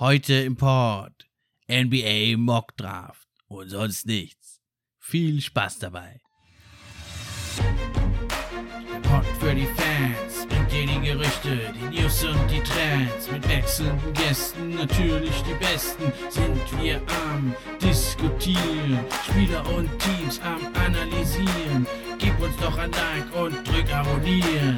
[0.00, 1.28] Heute im Port.
[1.70, 4.60] NBA Mock Draft und sonst nichts.
[4.98, 6.20] Viel Spaß dabei.
[9.04, 13.30] Pod für die Fans bringt dir Gerüchte, die News und die Trends.
[13.30, 18.98] Mit wechselnden Gästen, natürlich die besten, sind wir am Diskutieren.
[19.28, 21.86] Spieler und Teams am Analysieren.
[22.18, 24.76] Gib uns doch ein Like und drück Abonnieren.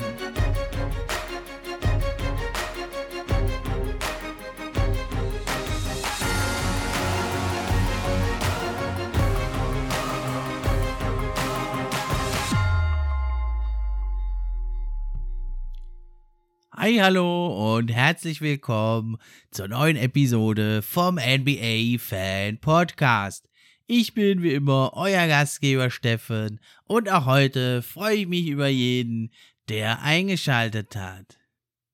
[16.87, 19.17] Hi, hallo und herzlich willkommen
[19.51, 23.49] zur neuen Episode vom NBA Fan Podcast.
[23.89, 29.33] Ich bin wie immer euer Gastgeber Steffen und auch heute freue ich mich über jeden,
[29.69, 31.41] der eingeschaltet hat.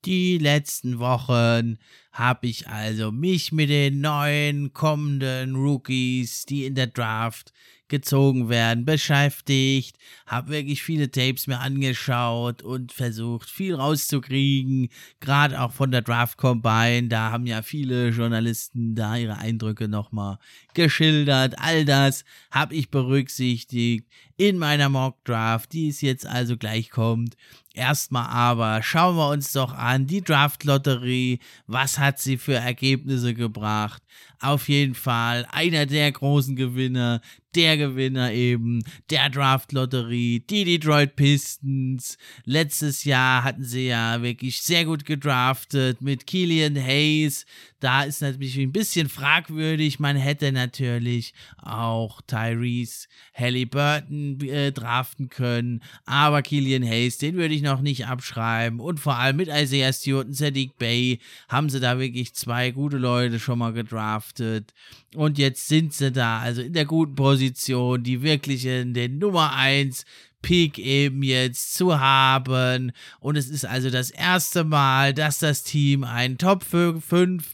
[0.04, 1.78] Die letzten Wochen
[2.12, 7.54] habe ich also mich mit den neuen kommenden Rookies, die in der Draft
[7.92, 14.88] gezogen werden, beschäftigt, habe wirklich viele Tapes mir angeschaut und versucht, viel rauszukriegen,
[15.20, 20.38] gerade auch von der Draft Combine, da haben ja viele Journalisten da ihre Eindrücke nochmal
[20.72, 26.90] geschildert, all das habe ich berücksichtigt in meiner Mock Draft, die es jetzt also gleich
[26.90, 27.36] kommt.
[27.74, 33.32] Erstmal aber schauen wir uns doch an die Draft Lotterie, was hat sie für Ergebnisse
[33.32, 34.02] gebracht?
[34.40, 37.22] Auf jeden Fall einer der großen Gewinner,
[37.54, 42.18] der Gewinner eben der Draft Lotterie, die Detroit Pistons.
[42.44, 47.46] Letztes Jahr hatten sie ja wirklich sehr gut gedraftet mit Killian Hayes.
[47.80, 49.98] Da ist natürlich ein bisschen fragwürdig.
[49.98, 57.62] Man hätte natürlich auch Tyrese Halliburton äh, draften können, aber Killian Hayes, den würde ich
[57.62, 58.80] noch nicht abschreiben.
[58.80, 62.98] Und vor allem mit Isaiah Stewart und Sadiq Bay haben sie da wirklich zwei gute
[62.98, 64.72] Leute schon mal gedraftet.
[65.14, 69.54] Und jetzt sind sie da, also in der guten Position, die wirklich in den Nummer
[69.54, 70.04] 1
[70.42, 72.92] Pick eben jetzt zu haben.
[73.20, 77.02] Und es ist also das erste Mal, dass das Team einen Top 5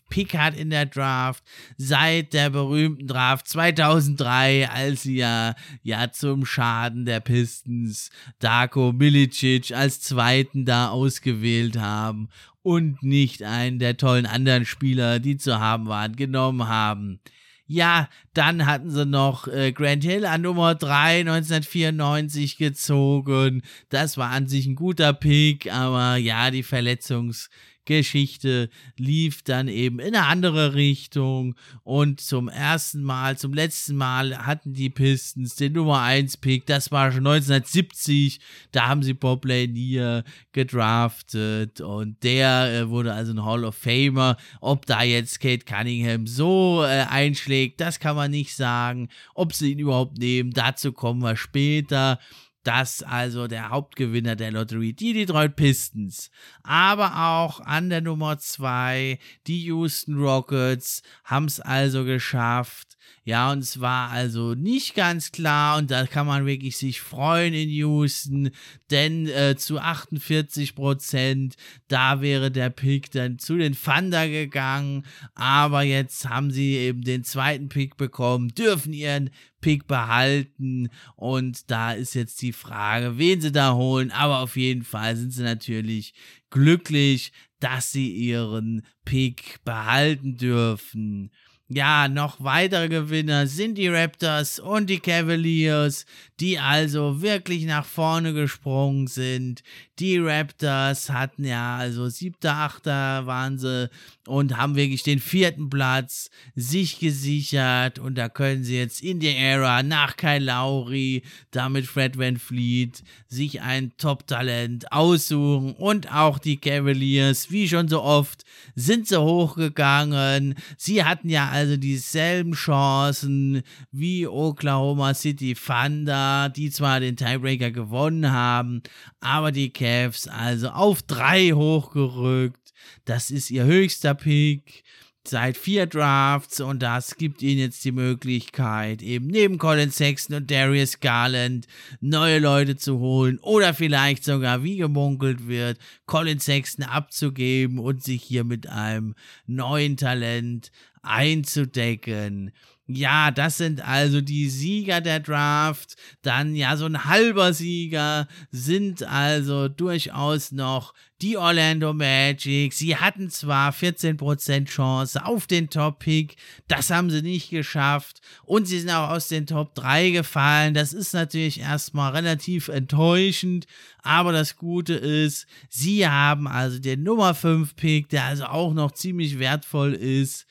[0.08, 1.44] Pick hat in der Draft
[1.76, 9.72] seit der berühmten Draft 2003, als sie ja, ja zum Schaden der Pistons Darko Milicic
[9.72, 12.28] als zweiten da ausgewählt haben
[12.62, 17.20] und nicht einen der tollen anderen Spieler, die zu haben waren, genommen haben.
[17.70, 23.62] Ja, dann hatten sie noch äh, Grant Hill an Nummer 3 1994 gezogen.
[23.90, 27.50] Das war an sich ein guter Pick, aber ja, die Verletzungs-
[27.88, 34.46] Geschichte lief dann eben in eine andere Richtung und zum ersten Mal, zum letzten Mal
[34.46, 38.40] hatten die Pistons den Nummer 1 Pick, das war schon 1970,
[38.72, 40.22] da haben sie Bob Lanier
[40.52, 44.36] gedraftet und der äh, wurde also ein Hall of Famer.
[44.60, 49.08] Ob da jetzt Kate Cunningham so äh, einschlägt, das kann man nicht sagen.
[49.34, 52.18] Ob sie ihn überhaupt nehmen, dazu kommen wir später
[52.68, 56.30] das also der Hauptgewinner der Lotterie, die Detroit Pistons.
[56.62, 62.98] Aber auch an der Nummer 2, die Houston Rockets, haben es also geschafft.
[63.24, 67.54] Ja, und es war also nicht ganz klar und da kann man wirklich sich freuen
[67.54, 68.50] in Houston,
[68.90, 71.56] denn äh, zu 48 Prozent,
[71.88, 75.04] da wäre der Pick dann zu den Thunder gegangen,
[75.34, 79.30] aber jetzt haben sie eben den zweiten Pick bekommen, dürfen ihren
[79.60, 84.84] Pick behalten und da ist jetzt die Frage, wen sie da holen, aber auf jeden
[84.84, 86.14] Fall sind sie natürlich
[86.50, 91.32] glücklich, dass sie ihren Pick behalten dürfen.
[91.70, 96.06] Ja, noch weitere Gewinner sind die Raptors und die Cavaliers,
[96.40, 99.62] die also wirklich nach vorne gesprungen sind.
[99.98, 103.90] Die Raptors hatten ja also siebter, achter waren sie
[104.26, 109.36] und haben wirklich den vierten Platz sich gesichert und da können sie jetzt in der
[109.36, 116.56] Ära nach Kyle Lowry, damit Fred Van Fleet, sich ein Top-Talent aussuchen und auch die
[116.56, 120.54] Cavaliers, wie schon so oft, sind sie hochgegangen.
[120.78, 128.30] Sie hatten ja also dieselben Chancen wie Oklahoma City Thunder, die zwar den Tiebreaker gewonnen
[128.30, 128.82] haben,
[129.20, 132.72] aber die Cavs also auf drei hochgerückt.
[133.04, 134.84] Das ist ihr höchster Pick
[135.28, 140.50] seit vier Drafts und das gibt ihnen jetzt die Möglichkeit, eben neben Colin Sexton und
[140.50, 141.66] Darius Garland
[142.00, 148.22] neue Leute zu holen oder vielleicht sogar, wie gemunkelt wird, Colin Sexton abzugeben und sich
[148.22, 149.14] hier mit einem
[149.46, 150.70] neuen Talent
[151.02, 152.52] einzudecken.
[152.90, 155.96] Ja, das sind also die Sieger der Draft.
[156.22, 162.72] Dann ja, so ein halber Sieger sind also durchaus noch die Orlando Magic.
[162.72, 166.36] Sie hatten zwar 14% Chance auf den Top-Pick,
[166.66, 168.22] das haben sie nicht geschafft.
[168.44, 170.72] Und sie sind auch aus den Top 3 gefallen.
[170.72, 173.66] Das ist natürlich erstmal relativ enttäuschend.
[174.02, 179.38] Aber das Gute ist, sie haben also den Nummer 5-Pick, der also auch noch ziemlich
[179.38, 180.46] wertvoll ist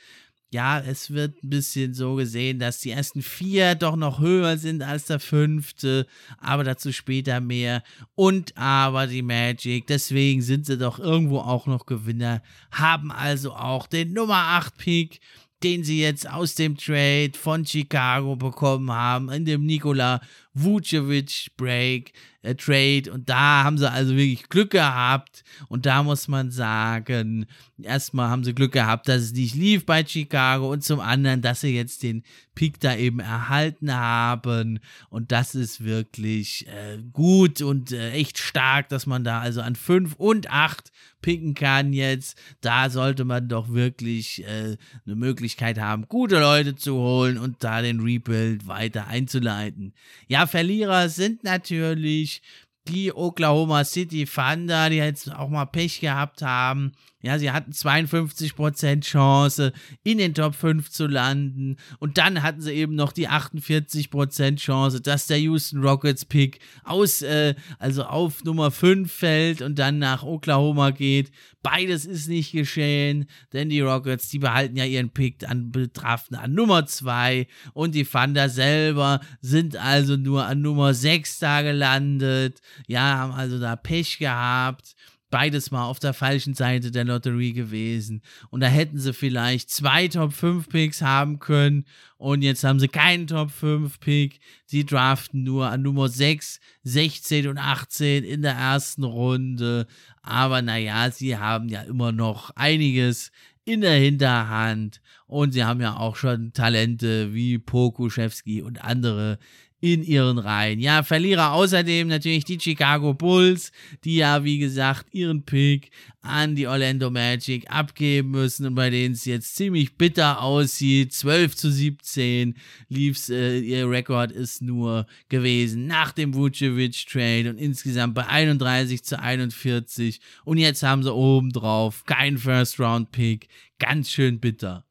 [0.49, 4.81] ja, es wird ein bisschen so gesehen, dass die ersten vier doch noch höher sind
[4.81, 6.07] als der fünfte,
[6.37, 7.83] aber dazu später mehr.
[8.15, 12.41] Und aber die Magic, deswegen sind sie doch irgendwo auch noch Gewinner,
[12.71, 15.19] haben also auch den Nummer 8 Pick,
[15.63, 20.21] den sie jetzt aus dem Trade von Chicago bekommen haben, in dem Nikola
[20.53, 23.11] Vucevic Break äh, Trade.
[23.11, 25.43] Und da haben sie also wirklich Glück gehabt.
[25.67, 27.45] Und da muss man sagen,
[27.81, 30.71] erstmal haben sie Glück gehabt, dass es nicht lief bei Chicago.
[30.71, 32.23] Und zum anderen, dass sie jetzt den
[32.55, 34.79] Pick da eben erhalten haben.
[35.09, 39.75] Und das ist wirklich äh, gut und äh, echt stark, dass man da also an
[39.75, 40.91] 5 und 8
[41.27, 42.37] picken kann jetzt.
[42.61, 47.81] Da sollte man doch wirklich äh, eine Möglichkeit haben, gute Leute zu holen und da
[47.81, 49.93] den Rebuild weiter einzuleiten.
[50.29, 52.41] Ja, Verlierer sind natürlich
[52.87, 56.93] die Oklahoma City Thunder, die jetzt auch mal Pech gehabt haben.
[57.27, 61.75] Ja, sie hatten 52% Chance, in den Top 5 zu landen.
[61.99, 67.21] Und dann hatten sie eben noch die 48% Chance, dass der Houston Rockets Pick aus,
[67.23, 71.31] äh, also auf Nummer 5 fällt und dann nach Oklahoma geht.
[71.61, 76.53] Beides ist nicht geschehen, denn die Rockets, die behalten ja ihren Pick an betrachten an
[76.53, 82.61] Nummer 2 und die Thunder selber sind also nur an Nummer 6 da gelandet.
[82.87, 84.95] Ja, haben also da Pech gehabt
[85.29, 88.21] beides mal auf der falschen Seite der Lotterie gewesen.
[88.49, 91.85] Und da hätten sie vielleicht zwei Top 5 Picks haben können.
[92.17, 94.39] Und jetzt haben sie keinen Top 5 Pick.
[94.65, 99.87] Sie draften nur an Nummer 6, 16 und 18 in der ersten Runde.
[100.21, 103.31] Aber naja, sie haben ja immer noch einiges
[103.65, 105.01] in der Hinterhand.
[105.27, 109.39] Und sie haben ja auch schon Talente wie Pokuschewski und andere,
[109.79, 110.79] in ihren Reihen.
[110.79, 113.71] Ja, Verlierer außerdem natürlich die Chicago Bulls,
[114.03, 115.91] die ja, wie gesagt, ihren Pick
[116.21, 121.13] an die Orlando Magic abgeben müssen und bei denen es jetzt ziemlich bitter aussieht.
[121.13, 122.55] 12 zu 17
[122.89, 129.03] lief's, äh, ihr Rekord ist nur gewesen nach dem Vucevic Trade und insgesamt bei 31
[129.03, 133.47] zu 41 und jetzt haben sie obendrauf kein First Round Pick.
[133.79, 134.86] Ganz schön bitter.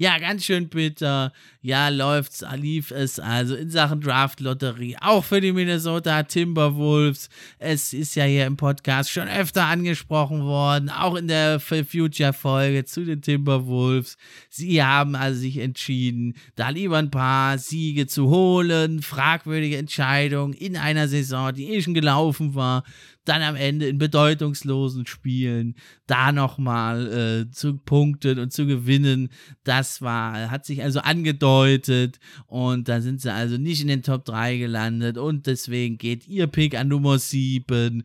[0.00, 1.32] Ja, ganz schön bitter.
[1.60, 4.96] Ja, läuft's, lief es also in Sachen Draft-Lotterie.
[5.00, 7.28] Auch für die Minnesota Timberwolves.
[7.58, 10.88] Es ist ja hier im Podcast schon öfter angesprochen worden.
[10.88, 14.16] Auch in der Future-Folge zu den Timberwolves.
[14.48, 19.02] Sie haben also sich entschieden, da lieber ein paar Siege zu holen.
[19.02, 22.84] Fragwürdige Entscheidung in einer Saison, die eh schon gelaufen war
[23.28, 25.74] dann am Ende in bedeutungslosen Spielen
[26.06, 29.30] da nochmal äh, zu punkten und zu gewinnen.
[29.64, 34.24] Das war, hat sich also angedeutet und da sind sie also nicht in den Top
[34.24, 38.02] 3 gelandet und deswegen geht ihr Pick an Nummer 7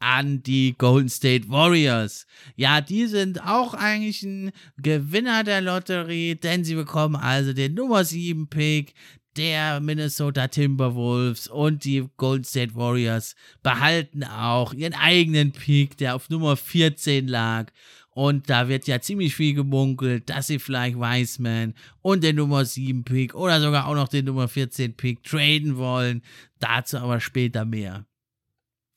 [0.00, 2.26] an die Golden State Warriors.
[2.56, 8.04] Ja, die sind auch eigentlich ein Gewinner der Lotterie, denn sie bekommen also den Nummer
[8.04, 8.94] 7 Pick
[9.36, 16.30] der Minnesota Timberwolves und die Golden State Warriors behalten auch ihren eigenen Pick, der auf
[16.30, 17.72] Nummer 14 lag.
[18.10, 23.02] Und da wird ja ziemlich viel gemunkelt, dass sie vielleicht Wiseman und den Nummer 7
[23.04, 26.22] Pick oder sogar auch noch den Nummer 14 Pick traden wollen.
[26.60, 28.06] Dazu aber später mehr.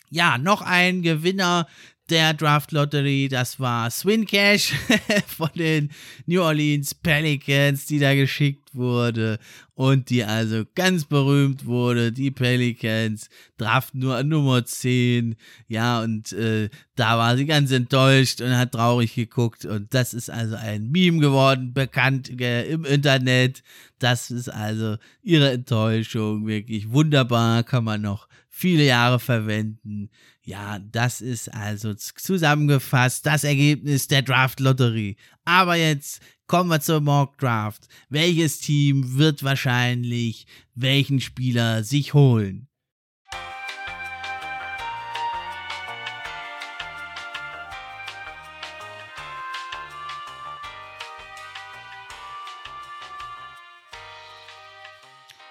[0.10, 1.68] Ja, noch ein Gewinner
[2.10, 4.74] der Draft Lottery, das war Swin Cash
[5.28, 5.90] von den
[6.26, 9.40] New Orleans Pelicans, die da geschickt wurde
[9.76, 12.12] und die also ganz berühmt wurde.
[12.12, 15.36] Die Pelicans draften nur an Nummer 10,
[15.68, 20.30] ja, und äh, da war sie ganz enttäuscht und hat traurig geguckt und das ist
[20.30, 23.64] also ein Meme geworden, bekannt äh, im Internet.
[24.00, 30.10] Das ist also ihre Enttäuschung, wirklich wunderbar, kann man noch viele Jahre verwenden.
[30.48, 35.18] Ja, das ist also zusammengefasst das Ergebnis der Draft-Lotterie.
[35.44, 37.90] Aber jetzt kommen wir zur Mock Draft.
[38.08, 42.70] Welches Team wird wahrscheinlich welchen Spieler sich holen?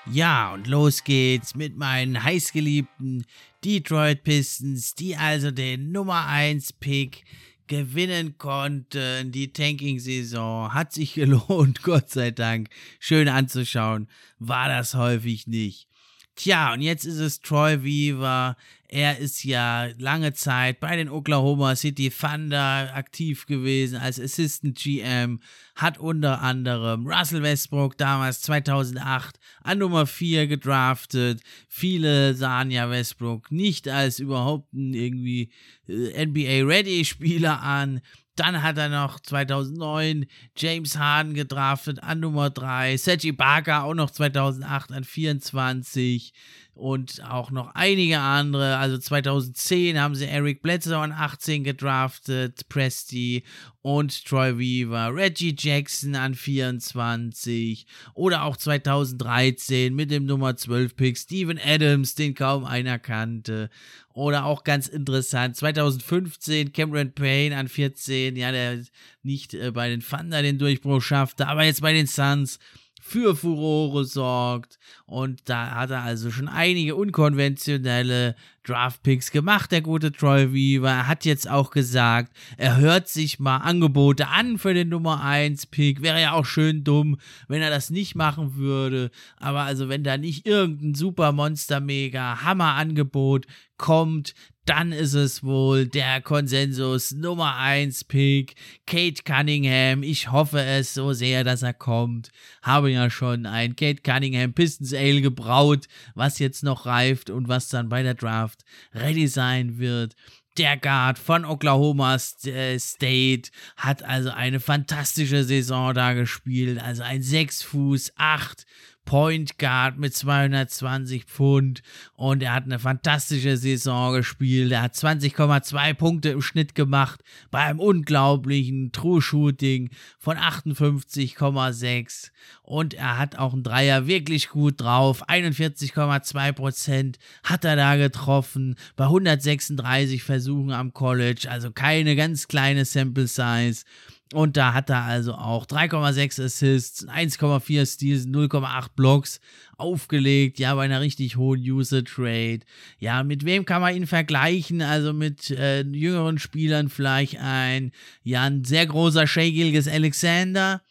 [0.09, 3.27] Ja, und los geht's mit meinen heißgeliebten
[3.67, 7.25] Detroit Pistons, die also den Nummer 1 Pick
[7.67, 9.33] gewinnen konnten.
[9.33, 12.69] Die Tanking-Saison hat sich gelohnt, Gott sei Dank.
[13.01, 14.07] Schön anzuschauen,
[14.39, 15.89] war das häufig nicht.
[16.37, 18.59] Tja, und jetzt ist es Troy Weaver.
[18.89, 25.41] Er ist ja lange Zeit bei den Oklahoma City Thunder aktiv gewesen als Assistant GM,
[25.75, 31.41] hat unter anderem Russell Westbrook damals 2008 an Nummer 4 gedraftet.
[31.69, 35.51] Viele sahen ja Westbrook nicht als überhaupt irgendwie
[35.89, 38.03] äh, NBA-Ready-Spieler an.
[38.37, 40.27] Dann hat er noch 2009
[40.57, 46.33] James Harden gedraftet an Nummer 3, Sergi Barker auch noch 2008 an 24
[46.77, 48.77] und auch noch einige andere.
[48.77, 53.45] Also 2010 haben sie Eric Bledsoe an 18 gedraftet, Presti
[53.81, 61.17] und Troy Weaver, Reggie Jackson an 24 oder auch 2013 mit dem Nummer 12 Pick
[61.17, 63.71] Steven Adams, den kaum einer kannte.
[64.13, 68.83] Oder auch ganz interessant, 2015 Cameron Payne an 14, ja, der
[69.23, 72.59] nicht äh, bei den Thunder den Durchbruch schaffte, aber jetzt bei den Suns
[73.07, 74.81] für Furore sorgt.
[75.07, 78.35] Und da hat er also schon einige unkonventionelle
[78.65, 80.91] Draftpicks gemacht, der gute Troy Weaver.
[80.91, 85.67] Er hat jetzt auch gesagt, er hört sich mal Angebote an für den Nummer 1
[85.67, 86.03] Pick.
[86.03, 89.13] Wäre ja auch schön dumm, wenn er das nicht machen würde.
[89.37, 93.47] Aber also, wenn da nicht irgendein super Monster Mega Hammer Angebot
[93.77, 94.35] kommt,
[94.67, 100.03] dann ist es wohl der Konsensus Nummer 1 Pick, Kate Cunningham.
[100.03, 102.31] Ich hoffe es so sehr, dass er kommt.
[102.63, 107.69] Habe ja schon ein Kate Cunningham Pistons Ale gebraut, was jetzt noch reift und was
[107.69, 110.17] dann bei der Draft ready sein wird.
[110.59, 116.83] Der Guard von Oklahoma äh, State hat also eine fantastische Saison da gespielt.
[116.83, 118.67] Also ein 6 Fuß 8
[119.07, 121.83] Point Guard mit 220 Pfund
[122.15, 124.73] und er hat eine fantastische Saison gespielt.
[124.73, 132.31] Er hat 20,2 Punkte im Schnitt gemacht bei einem unglaublichen True Shooting von 58,6
[132.63, 135.27] und er hat auch einen Dreier wirklich gut drauf.
[135.29, 142.85] 41,2 Prozent hat er da getroffen bei 136 Versuchen am College, also keine ganz kleine
[142.85, 143.85] Sample Size.
[144.33, 149.41] Und da hat er also auch 3,6 Assists, 1,4 Steals, 0,8 Blocks
[149.77, 152.67] aufgelegt, ja, bei einer richtig hohen Usage Rate.
[152.99, 154.83] Ja, mit wem kann man ihn vergleichen?
[154.83, 157.93] Also mit äh, jüngeren Spielern vielleicht ein,
[158.25, 160.83] ja, ein sehr großer Shea Gilgis Alexander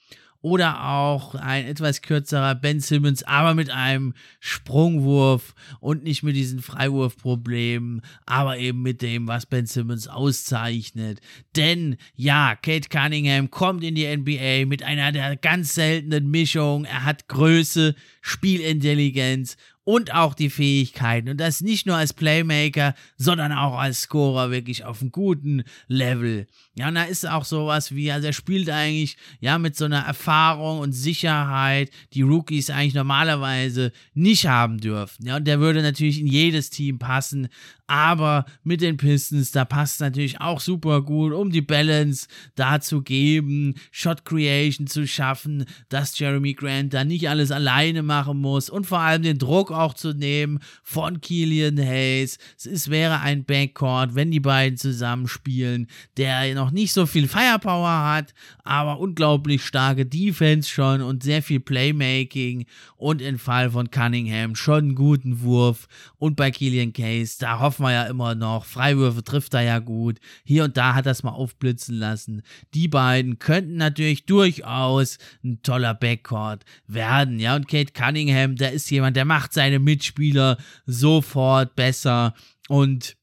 [0.45, 6.61] oder auch ein etwas kürzerer Ben Simmons, aber mit einem Sprungwurf und nicht mit diesen
[6.61, 11.19] Freiwurfproblemen, aber eben mit dem, was Ben Simmons auszeichnet.
[11.55, 16.85] Denn ja, Kate Cunningham kommt in die NBA mit einer der ganz seltenen Mischungen.
[16.85, 21.29] Er hat Größe, Spielintelligenz und auch die Fähigkeiten.
[21.29, 26.47] Und das nicht nur als Playmaker, sondern auch als Scorer wirklich auf einem guten Level.
[26.73, 30.01] Ja, und da ist auch sowas wie, also er spielt eigentlich, ja, mit so einer
[30.01, 35.25] Erfahrung und Sicherheit, die Rookies eigentlich normalerweise nicht haben dürfen.
[35.25, 37.47] Ja, und der würde natürlich in jedes Team passen,
[37.87, 43.01] aber mit den Pistons, da passt natürlich auch super gut, um die Balance da zu
[43.01, 48.85] geben, Shot Creation zu schaffen, dass Jeremy Grant da nicht alles alleine machen muss und
[48.85, 52.39] vor allem den Druck auch zu nehmen von Killian Hayes.
[52.57, 55.87] Es wäre ein Backcourt, wenn die beiden zusammenspielen,
[56.17, 61.59] der noch nicht so viel Firepower hat, aber unglaublich starke Defense schon und sehr viel
[61.59, 62.65] Playmaking
[62.97, 65.87] und im Fall von Cunningham schon einen guten Wurf
[66.17, 70.19] und bei Killian Case, da hoffen wir ja immer noch, Freiwürfe trifft er ja gut,
[70.45, 72.41] hier und da hat er es mal aufblitzen lassen.
[72.73, 78.89] Die beiden könnten natürlich durchaus ein toller Backcourt werden, ja, und Kate Cunningham, der ist
[78.89, 82.33] jemand, der macht sein seine Mitspieler sofort besser.
[82.67, 83.15] Und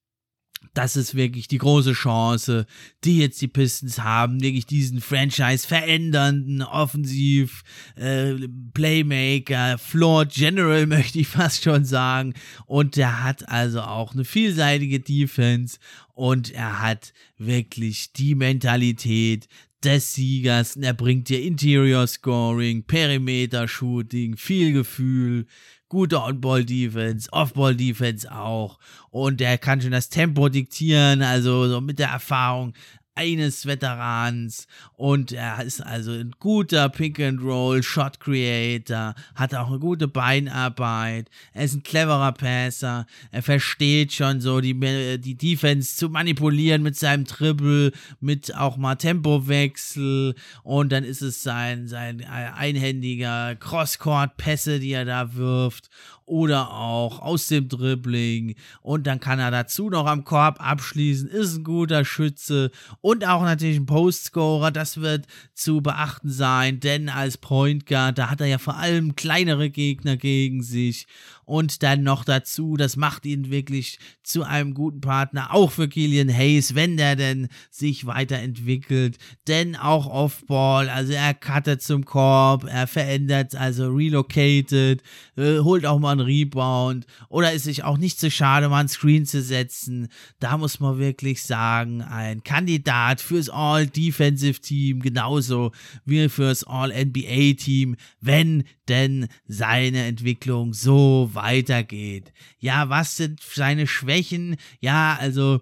[0.74, 2.66] das ist wirklich die große Chance,
[3.04, 7.62] die jetzt die Pistons haben, wirklich diesen Franchise verändernden Offensiv
[7.96, 8.34] äh,
[8.72, 12.34] Playmaker, Floor General möchte ich fast schon sagen
[12.66, 15.78] und der hat also auch eine vielseitige Defense
[16.14, 19.48] und er hat wirklich die Mentalität
[19.82, 20.76] des Siegers.
[20.76, 25.46] Er bringt dir Interior Scoring, Perimeter Shooting, viel Gefühl,
[25.92, 28.78] gute On-Ball-Defense, Off-Ball-Defense auch.
[29.10, 32.72] Und er kann schon das Tempo diktieren, also so mit der Erfahrung
[33.14, 34.66] eines Veterans
[34.96, 41.64] und er ist also ein guter Pick-and-Roll Shot Creator, hat auch eine gute Beinarbeit, er
[41.64, 44.74] ist ein cleverer Passer, er versteht schon so die,
[45.18, 51.42] die Defense zu manipulieren mit seinem Triple, mit auch mal Tempowechsel und dann ist es
[51.42, 55.90] sein, sein einhändiger Crosscourt-Pässe, die er da wirft
[56.32, 58.54] oder auch aus dem Dribbling.
[58.80, 62.70] Und dann kann er dazu noch am Korb abschließen, ist ein guter Schütze.
[63.02, 68.30] Und auch natürlich ein Postscorer, das wird zu beachten sein, denn als Point Guard, da
[68.30, 71.06] hat er ja vor allem kleinere Gegner gegen sich
[71.52, 76.34] und dann noch dazu, das macht ihn wirklich zu einem guten Partner, auch für Killian
[76.34, 82.86] Hayes, wenn der denn sich weiterentwickelt, denn auch Offball, also er cuttet zum Korb, er
[82.86, 85.02] verändert, also relocated,
[85.36, 87.04] äh, holt auch mal einen Rebound.
[87.28, 90.08] Oder ist sich auch nicht zu schade, mal einen Screen zu setzen,
[90.40, 95.72] da muss man wirklich sagen, ein Kandidat fürs All-Defensive-Team, genauso
[96.06, 102.32] wie fürs All-NBA-Team, wenn denn seine Entwicklung so weitergeht.
[102.58, 104.56] Ja, was sind seine Schwächen?
[104.80, 105.60] Ja, also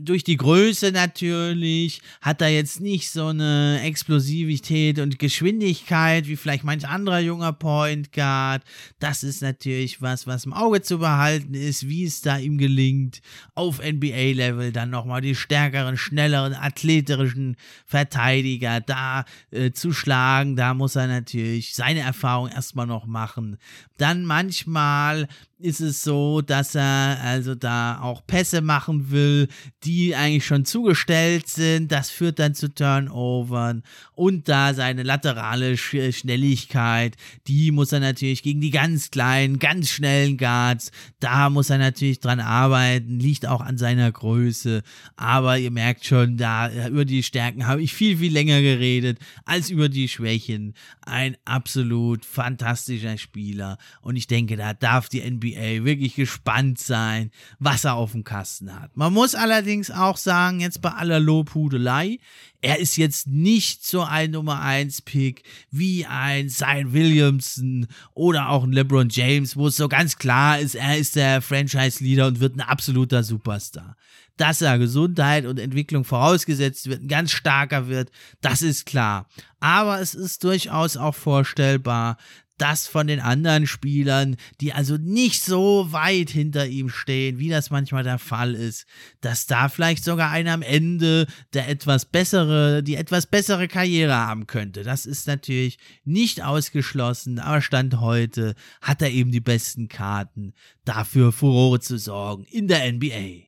[0.00, 6.64] durch die Größe natürlich hat er jetzt nicht so eine Explosivität und Geschwindigkeit wie vielleicht
[6.64, 8.62] manch anderer junger Point Guard.
[8.98, 13.20] Das ist natürlich was, was im Auge zu behalten ist, wie es da ihm gelingt,
[13.54, 17.56] auf NBA-Level dann nochmal die stärkeren, schnelleren, athletischen
[17.86, 20.56] Verteidiger da äh, zu schlagen.
[20.56, 23.58] Da muss er natürlich seine Erfahrung erstmal noch machen.
[23.96, 25.28] Dann manchmal
[25.60, 29.48] ist es so, dass er also da auch Pässe machen will,
[29.82, 31.90] die eigentlich schon zugestellt sind.
[31.90, 33.82] Das führt dann zu Turnovern
[34.14, 37.16] und da seine laterale Schnelligkeit,
[37.48, 42.20] die muss er natürlich gegen die ganz kleinen, ganz schnellen Guards, da muss er natürlich
[42.20, 44.82] dran arbeiten, liegt auch an seiner Größe.
[45.16, 49.70] Aber ihr merkt schon, da über die Stärken habe ich viel, viel länger geredet als
[49.70, 50.74] über die Schwächen.
[51.02, 57.30] Ein absolut fantastischer Spieler und ich denke, da darf die NBA NBA wirklich gespannt sein,
[57.58, 58.96] was er auf dem Kasten hat.
[58.96, 62.18] Man muss allerdings auch sagen, jetzt bei aller Lobhudelei,
[62.60, 68.64] er ist jetzt nicht so ein Nummer 1 Pick wie ein Zion Williamson oder auch
[68.64, 72.40] ein LeBron James, wo es so ganz klar ist, er ist der Franchise Leader und
[72.40, 73.96] wird ein absoluter Superstar.
[74.36, 79.28] Dass er Gesundheit und Entwicklung vorausgesetzt wird, ein ganz starker wird, das ist klar.
[79.60, 82.16] Aber es ist durchaus auch vorstellbar,
[82.58, 87.70] das von den anderen Spielern, die also nicht so weit hinter ihm stehen, wie das
[87.70, 88.86] manchmal der Fall ist,
[89.20, 94.46] dass da vielleicht sogar einer am Ende der etwas bessere, die etwas bessere Karriere haben
[94.46, 94.82] könnte.
[94.82, 100.52] Das ist natürlich nicht ausgeschlossen, aber Stand heute hat er eben die besten Karten,
[100.84, 103.47] dafür Furore zu sorgen in der NBA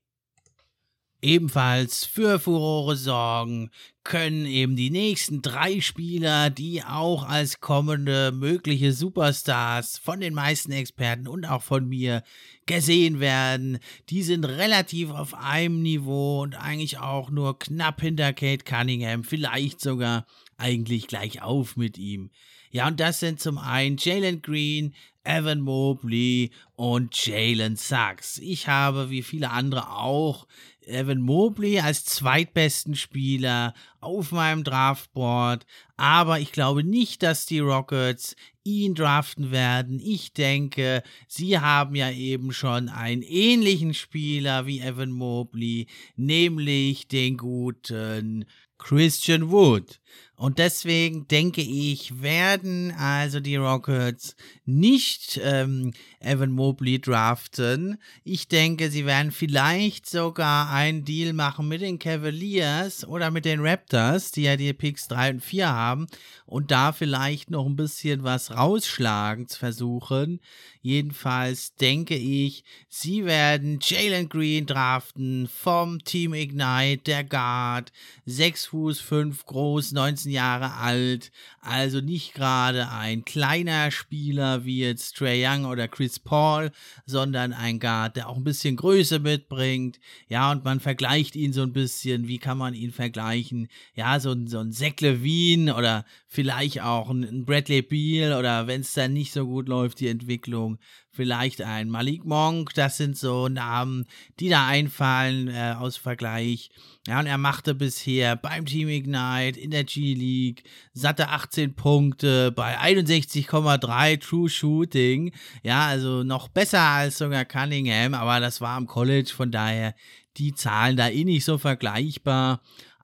[1.21, 3.71] ebenfalls für Furore sorgen
[4.03, 10.71] können eben die nächsten drei Spieler, die auch als kommende mögliche Superstars von den meisten
[10.71, 12.23] Experten und auch von mir
[12.65, 13.77] gesehen werden.
[14.09, 19.81] Die sind relativ auf einem Niveau und eigentlich auch nur knapp hinter Kate Cunningham, vielleicht
[19.81, 20.25] sogar
[20.57, 22.31] eigentlich gleich auf mit ihm.
[22.71, 28.37] Ja, und das sind zum einen Jalen Green, Evan Mobley und Jalen Sachs.
[28.39, 30.47] Ich habe, wie viele andere auch,
[30.85, 35.65] Evan Mobley als zweitbesten Spieler auf meinem Draftboard,
[35.95, 39.99] aber ich glaube nicht, dass die Rockets ihn draften werden.
[40.03, 47.37] Ich denke, sie haben ja eben schon einen ähnlichen Spieler wie Evan Mobley, nämlich den
[47.37, 48.45] guten
[48.77, 50.00] Christian Wood.
[50.41, 57.99] Und deswegen denke ich, werden also die Rockets nicht ähm, Evan Mobley draften.
[58.23, 63.59] Ich denke, sie werden vielleicht sogar einen Deal machen mit den Cavaliers oder mit den
[63.59, 66.07] Raptors, die ja die Picks 3 und 4 haben,
[66.47, 70.39] und da vielleicht noch ein bisschen was rausschlagen zu versuchen.
[70.81, 77.91] Jedenfalls denke ich, sie werden Jalen Green draften vom Team Ignite, der Guard,
[78.25, 85.15] 6 Fuß 5 groß, 19 Jahre alt, also nicht gerade ein kleiner Spieler wie jetzt
[85.15, 86.71] Trey Young oder Chris Paul,
[87.05, 89.99] sondern ein Guard, der auch ein bisschen Größe mitbringt.
[90.27, 93.67] Ja, und man vergleicht ihn so ein bisschen, wie kann man ihn vergleichen?
[93.93, 98.93] Ja, so, so ein Zach Levine oder vielleicht auch ein Bradley Beal oder wenn es
[98.93, 100.79] dann nicht so gut läuft, die Entwicklung,
[101.11, 104.05] vielleicht ein Malik Monk, das sind so Namen,
[104.39, 106.69] die da einfallen äh, aus Vergleich.
[107.07, 112.79] Ja, und er machte bisher beim Team Ignite in der G-League satte 18 Punkte bei
[112.79, 115.33] 61,3 True Shooting.
[115.63, 119.95] Ja, also noch besser als sogar Cunningham, aber das war am College, von daher
[120.37, 122.61] die Zahlen da eh nicht so vergleichbar.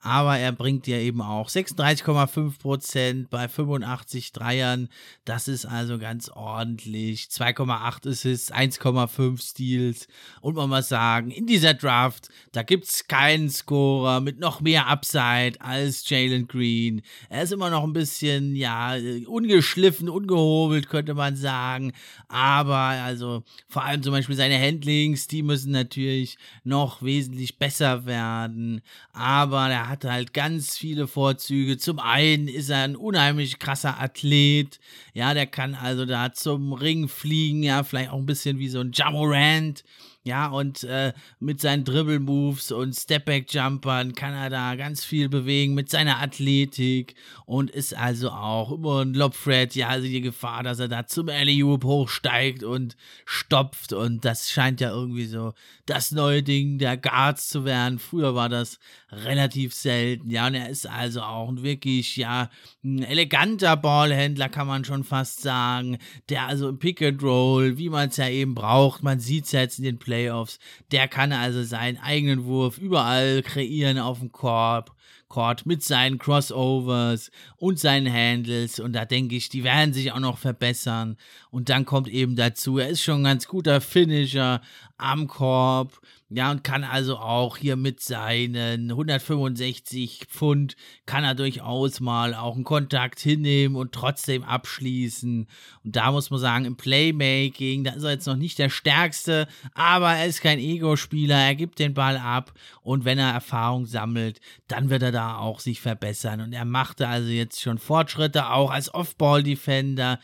[0.07, 4.87] Aber er bringt dir eben auch 36,5 Prozent bei 85 Dreiern.
[5.25, 7.23] Das ist also ganz ordentlich.
[7.23, 10.07] 2,8 Assists, 1,5 Steals.
[10.39, 14.87] Und man muss sagen, in dieser Draft, da gibt es keinen Scorer mit noch mehr
[14.87, 17.01] Upside als Jalen Green.
[17.27, 21.91] Er ist immer noch ein bisschen, ja, ungeschliffen, ungehobelt, könnte man sagen.
[22.29, 28.79] Aber also vor allem zum Beispiel seine Handlings, die müssen natürlich noch wesentlich besser werden.
[29.11, 31.77] Aber er hat halt ganz viele Vorzüge.
[31.77, 34.79] Zum einen ist er ein unheimlich krasser Athlet.
[35.13, 38.79] Ja, der kann also da zum Ring fliegen, ja, vielleicht auch ein bisschen wie so
[38.79, 39.83] ein Jamorant.
[40.27, 45.89] Ja, und äh, mit seinen Dribble-Moves und Stepback-Jumpern kann er da ganz viel bewegen mit
[45.89, 49.73] seiner Athletik und ist also auch immer ein Lobthread.
[49.73, 54.81] Ja, also die Gefahr, dass er da zum alley hochsteigt und stopft und das scheint
[54.81, 55.53] ja irgendwie so
[55.85, 57.97] das neue Ding der Guards zu werden.
[57.97, 58.79] Früher war das
[59.11, 60.29] relativ selten.
[60.29, 62.49] Ja, und er ist also auch ein wirklich, ja,
[62.83, 67.89] ein eleganter Ballhändler, kann man schon fast sagen, der also im Pick and Roll, wie
[67.89, 70.57] man es ja eben braucht, man sieht es jetzt in den Plays, Playoffs.
[70.91, 74.91] Der kann also seinen eigenen Wurf überall kreieren auf dem Korb.
[75.29, 80.21] Court mit seinen Crossovers und seinen Handles und da denke ich, die werden sich auch
[80.21, 81.17] noch verbessern
[81.51, 84.61] und dann kommt eben dazu, er ist schon ein ganz guter Finisher
[84.97, 92.01] am Korb ja, und kann also auch hier mit seinen 165 Pfund, kann er durchaus
[92.01, 95.47] mal auch einen Kontakt hinnehmen und trotzdem abschließen.
[95.85, 99.47] Und da muss man sagen, im Playmaking, da ist er jetzt noch nicht der Stärkste,
[99.73, 104.41] aber er ist kein Ego-Spieler, er gibt den Ball ab und wenn er Erfahrung sammelt,
[104.67, 106.41] dann wird er da auch sich verbessern.
[106.41, 110.19] Und er machte also jetzt schon Fortschritte, auch als Off-Ball-Defender.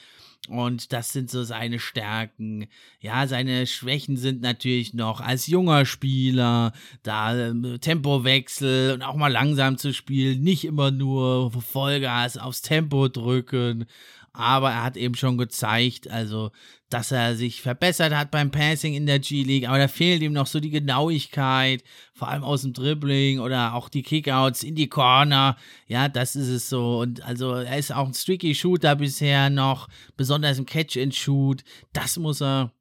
[0.49, 2.67] Und das sind so seine Stärken.
[2.99, 9.32] Ja, seine Schwächen sind natürlich noch als junger Spieler, da äh, Tempowechsel und auch mal
[9.32, 13.86] langsam zu spielen, nicht immer nur Vollgas aufs Tempo drücken
[14.33, 16.51] aber er hat eben schon gezeigt, also,
[16.89, 20.47] dass er sich verbessert hat beim Passing in der G-League, aber da fehlt ihm noch
[20.47, 25.55] so die Genauigkeit, vor allem aus dem Dribbling oder auch die Kickouts in die Corner.
[25.87, 26.99] Ja, das ist es so.
[26.99, 31.63] Und also, er ist auch ein streaky Shooter bisher noch, besonders im Catch and Shoot.
[31.93, 32.71] Das muss er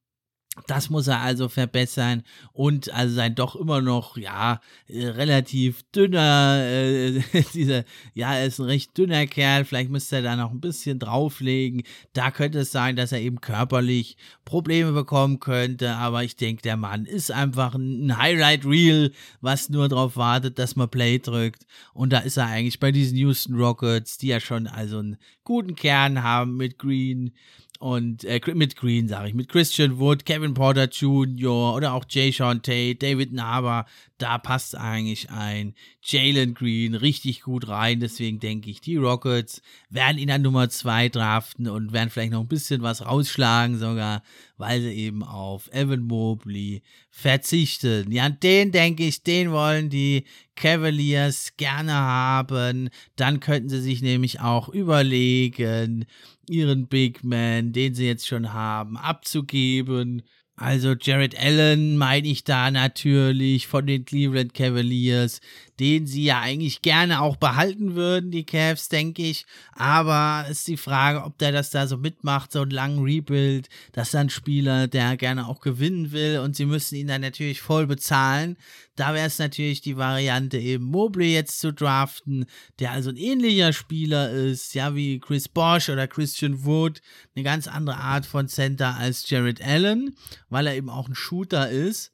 [0.66, 6.62] das muss er also verbessern und also sein doch immer noch, ja, äh, relativ dünner,
[6.62, 7.22] äh,
[7.54, 10.98] dieser, ja, er ist ein recht dünner Kerl, vielleicht müsste er da noch ein bisschen
[10.98, 11.84] drauflegen.
[12.12, 16.76] Da könnte es sein, dass er eben körperlich Probleme bekommen könnte, aber ich denke, der
[16.76, 21.66] Mann ist einfach ein Highlight Reel, was nur darauf wartet, dass man Play drückt.
[21.94, 25.76] Und da ist er eigentlich bei diesen Houston Rockets, die ja schon also einen guten
[25.76, 27.32] Kern haben mit Green,
[27.82, 31.74] und äh, mit Green, sage ich, mit Christian Wood, Kevin Porter Jr.
[31.74, 33.86] oder auch Jay Sean Tate, David Naber,
[34.18, 37.98] da passt eigentlich ein Jalen Green richtig gut rein.
[37.98, 42.42] Deswegen denke ich, die Rockets werden ihn an Nummer 2 draften und werden vielleicht noch
[42.42, 44.22] ein bisschen was rausschlagen sogar,
[44.58, 48.12] weil sie eben auf Evan Mobley verzichten.
[48.12, 50.22] Ja, den denke ich, den wollen die
[50.54, 52.90] Cavaliers gerne haben.
[53.16, 56.06] Dann könnten sie sich nämlich auch überlegen,
[56.48, 60.22] ihren Big Man, den sie jetzt schon haben, abzugeben.
[60.56, 65.40] Also Jared Allen meine ich da natürlich von den Cleveland Cavaliers
[65.82, 69.46] den sie ja eigentlich gerne auch behalten würden, die Cavs, denke ich.
[69.72, 73.68] Aber ist die Frage, ob der das da so mitmacht, so einen langen Rebuild.
[73.90, 77.62] Das ist ein Spieler, der gerne auch gewinnen will und sie müssen ihn dann natürlich
[77.62, 78.56] voll bezahlen.
[78.94, 82.46] Da wäre es natürlich die Variante, eben Mobley jetzt zu draften,
[82.78, 87.00] der also ein ähnlicher Spieler ist, ja, wie Chris Bosch oder Christian Wood.
[87.34, 90.14] Eine ganz andere Art von Center als Jared Allen,
[90.48, 92.12] weil er eben auch ein Shooter ist.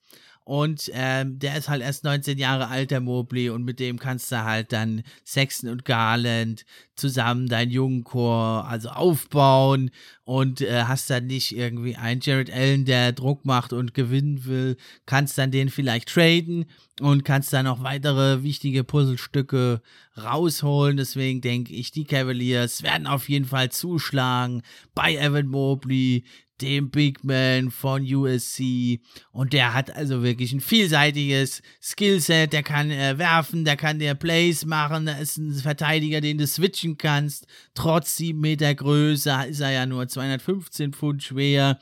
[0.49, 4.33] Und ähm, der ist halt erst 19 Jahre alt, der Mobley, und mit dem kannst
[4.33, 6.65] du halt dann Sexton und Garland
[6.97, 9.91] zusammen deinen jungen Chor also aufbauen.
[10.25, 14.79] Und äh, hast dann nicht irgendwie einen Jared Allen, der Druck macht und gewinnen will,
[15.05, 16.65] kannst dann den vielleicht traden
[16.99, 19.83] und kannst dann noch weitere wichtige Puzzlestücke
[20.17, 20.97] rausholen.
[20.97, 24.63] Deswegen denke ich, die Cavaliers werden auf jeden Fall zuschlagen
[24.95, 26.25] bei Evan Mobley,
[26.61, 29.01] dem Big Man von USC.
[29.31, 32.53] Und der hat also wirklich ein vielseitiges Skillset.
[32.53, 35.07] Der kann äh, werfen, der kann dir Plays machen.
[35.07, 37.47] Da ist ein Verteidiger, den du switchen kannst.
[37.75, 41.79] Trotz 7 Meter Größe ist er ja nur 215 Pfund schwer.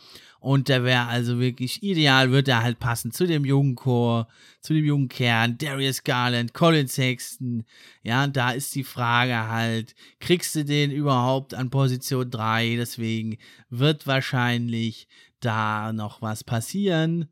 [0.47, 4.29] Und der wäre also wirklich ideal, wird er halt passen zu dem jungen Chor,
[4.61, 7.65] zu dem jungen Kern, Darius Garland, Colin Sexton.
[8.05, 12.77] Ja, da ist die Frage halt, kriegst du den überhaupt an Position 3?
[12.77, 13.39] Deswegen
[13.71, 15.09] wird wahrscheinlich
[15.41, 17.27] da noch was passieren.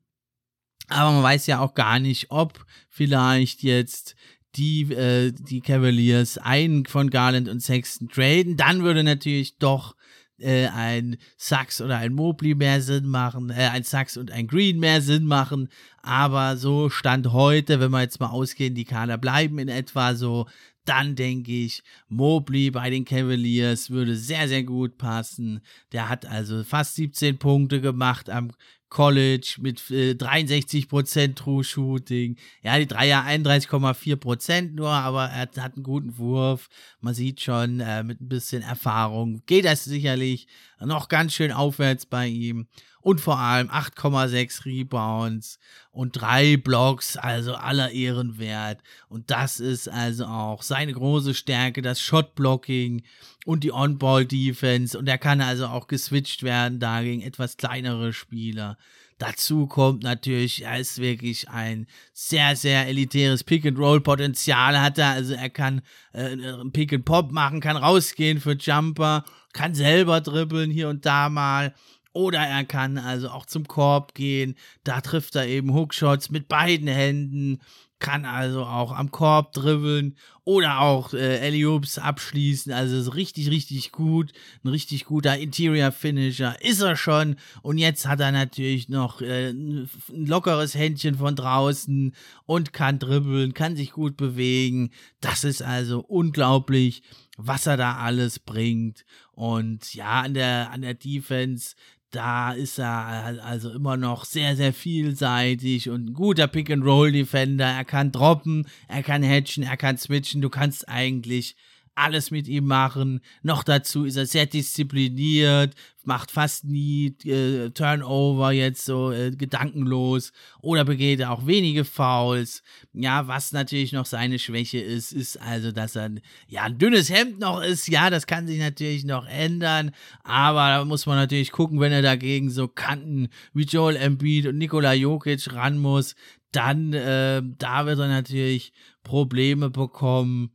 [0.88, 4.16] Aber man weiß ja auch gar nicht, ob vielleicht jetzt
[4.56, 9.94] die, äh, die Cavaliers einen von Garland und Sexton traden, dann würde natürlich doch
[10.38, 14.78] äh, ein Sachs oder ein Mobley mehr Sinn machen, äh, ein Sachs und ein Green
[14.80, 15.68] mehr Sinn machen,
[16.02, 20.46] aber so stand heute, wenn wir jetzt mal ausgehen, die Kader bleiben in etwa so,
[20.84, 25.62] dann denke ich, Mobley bei den Cavaliers würde sehr, sehr gut passen.
[25.92, 28.50] Der hat also fast 17 Punkte gemacht am
[28.94, 32.36] College mit äh, 63% True Shooting.
[32.62, 36.68] Ja, die Dreier 31,4% nur, aber er hat, einen guten Wurf.
[37.00, 40.46] Man sieht schon, äh, mit ein bisschen Erfahrung geht das sicherlich
[40.78, 42.68] noch ganz schön aufwärts bei ihm
[43.04, 45.58] und vor allem 8,6 Rebounds
[45.92, 48.80] und drei Blocks, also aller Ehren wert.
[49.10, 53.02] Und das ist also auch seine große Stärke, das Shot-Blocking
[53.44, 54.98] und die On-Ball-Defense.
[54.98, 58.78] Und er kann also auch geswitcht werden da gegen etwas kleinere Spieler.
[59.18, 65.10] Dazu kommt natürlich, er ist wirklich ein sehr, sehr elitäres Pick-and-Roll-Potenzial hat er.
[65.10, 65.82] Also er kann
[66.14, 66.36] äh,
[66.72, 71.74] Pick-and-Pop machen, kann rausgehen für Jumper, kann selber dribbeln hier und da mal.
[72.14, 74.54] Oder er kann also auch zum Korb gehen.
[74.84, 77.58] Da trifft er eben Hookshots mit beiden Händen.
[77.98, 82.72] Kann also auch am Korb dribbeln oder auch äh, Eliups abschließen.
[82.72, 84.32] Also ist richtig, richtig gut.
[84.62, 87.36] Ein richtig guter Interior Finisher ist er schon.
[87.62, 92.14] Und jetzt hat er natürlich noch äh, ein lockeres Händchen von draußen
[92.46, 94.90] und kann dribbeln, kann sich gut bewegen.
[95.20, 97.02] Das ist also unglaublich
[97.36, 99.04] was er da alles bringt.
[99.32, 101.74] Und ja, an der, an der Defense,
[102.14, 107.66] da ist er also immer noch sehr, sehr vielseitig und ein guter Pick-and-Roll-Defender.
[107.66, 110.40] Er kann droppen, er kann hatchen, er kann switchen.
[110.40, 111.56] Du kannst eigentlich
[111.94, 113.20] alles mit ihm machen.
[113.42, 120.32] Noch dazu ist er sehr diszipliniert, macht fast nie äh, Turnover jetzt so äh, gedankenlos
[120.60, 122.62] oder begeht auch wenige Fouls.
[122.92, 126.10] Ja, was natürlich noch seine Schwäche ist, ist also, dass er
[126.48, 127.88] ja ein dünnes Hemd noch ist.
[127.88, 132.02] Ja, das kann sich natürlich noch ändern, aber da muss man natürlich gucken, wenn er
[132.02, 136.14] dagegen so Kanten wie Joel Embiid und Nikola Jokic ran muss,
[136.52, 140.50] dann äh, da wird er natürlich Probleme bekommen.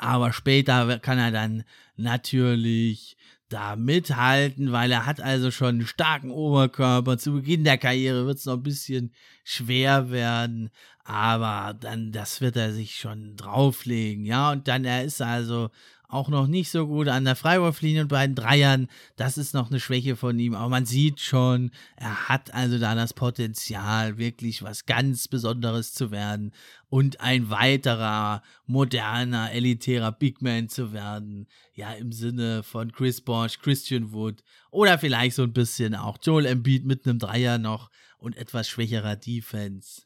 [0.00, 1.62] Aber später kann er dann
[1.96, 3.18] natürlich
[3.50, 7.18] da mithalten, weil er hat also schon einen starken Oberkörper.
[7.18, 9.12] Zu Beginn der Karriere wird es noch ein bisschen
[9.44, 10.70] schwer werden,
[11.04, 14.52] aber dann, das wird er sich schon drauflegen, ja.
[14.52, 15.68] Und dann, er ist also
[16.10, 18.88] auch noch nicht so gut an der Freiwurflinie und bei den Dreiern.
[19.16, 20.54] Das ist noch eine Schwäche von ihm.
[20.54, 26.10] Aber man sieht schon, er hat also da das Potenzial, wirklich was ganz Besonderes zu
[26.10, 26.52] werden
[26.88, 31.46] und ein weiterer moderner, elitärer Big Man zu werden.
[31.74, 36.46] Ja, im Sinne von Chris Bosch, Christian Wood oder vielleicht so ein bisschen auch Joel
[36.46, 40.02] Embiid mit einem Dreier noch und etwas schwächerer Defense.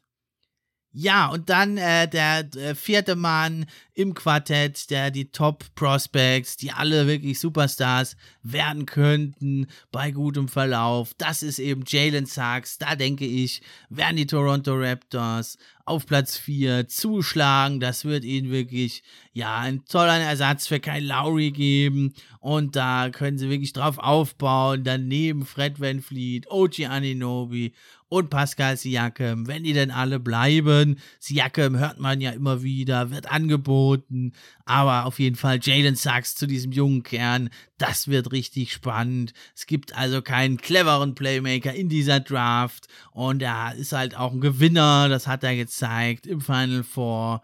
[0.97, 6.71] Ja, und dann äh, der äh, vierte Mann im Quartett, der die Top Prospects, die
[6.71, 11.13] alle wirklich Superstars werden könnten bei gutem Verlauf.
[11.19, 12.79] Das ist eben Jalen Sachs.
[12.79, 17.81] Da denke ich, werden die Toronto Raptors auf Platz 4 zuschlagen.
[17.81, 19.03] Das wird ihnen wirklich,
[19.33, 22.15] ja, ein toller Ersatz für Kyle Lowry geben.
[22.39, 24.85] Und da können sie wirklich drauf aufbauen.
[24.85, 27.75] Daneben Fred Van Fleet, OG Aninobi
[28.15, 31.01] und Pascal Siakam, wenn die denn alle bleiben.
[31.19, 36.47] Siakam hört man ja immer wieder, wird angeboten, aber auf jeden Fall Jalen Sachs zu
[36.47, 39.33] diesem jungen Kern, das wird richtig spannend.
[39.57, 44.41] Es gibt also keinen cleveren Playmaker in dieser Draft und er ist halt auch ein
[44.41, 47.43] Gewinner, das hat er gezeigt im Final Four.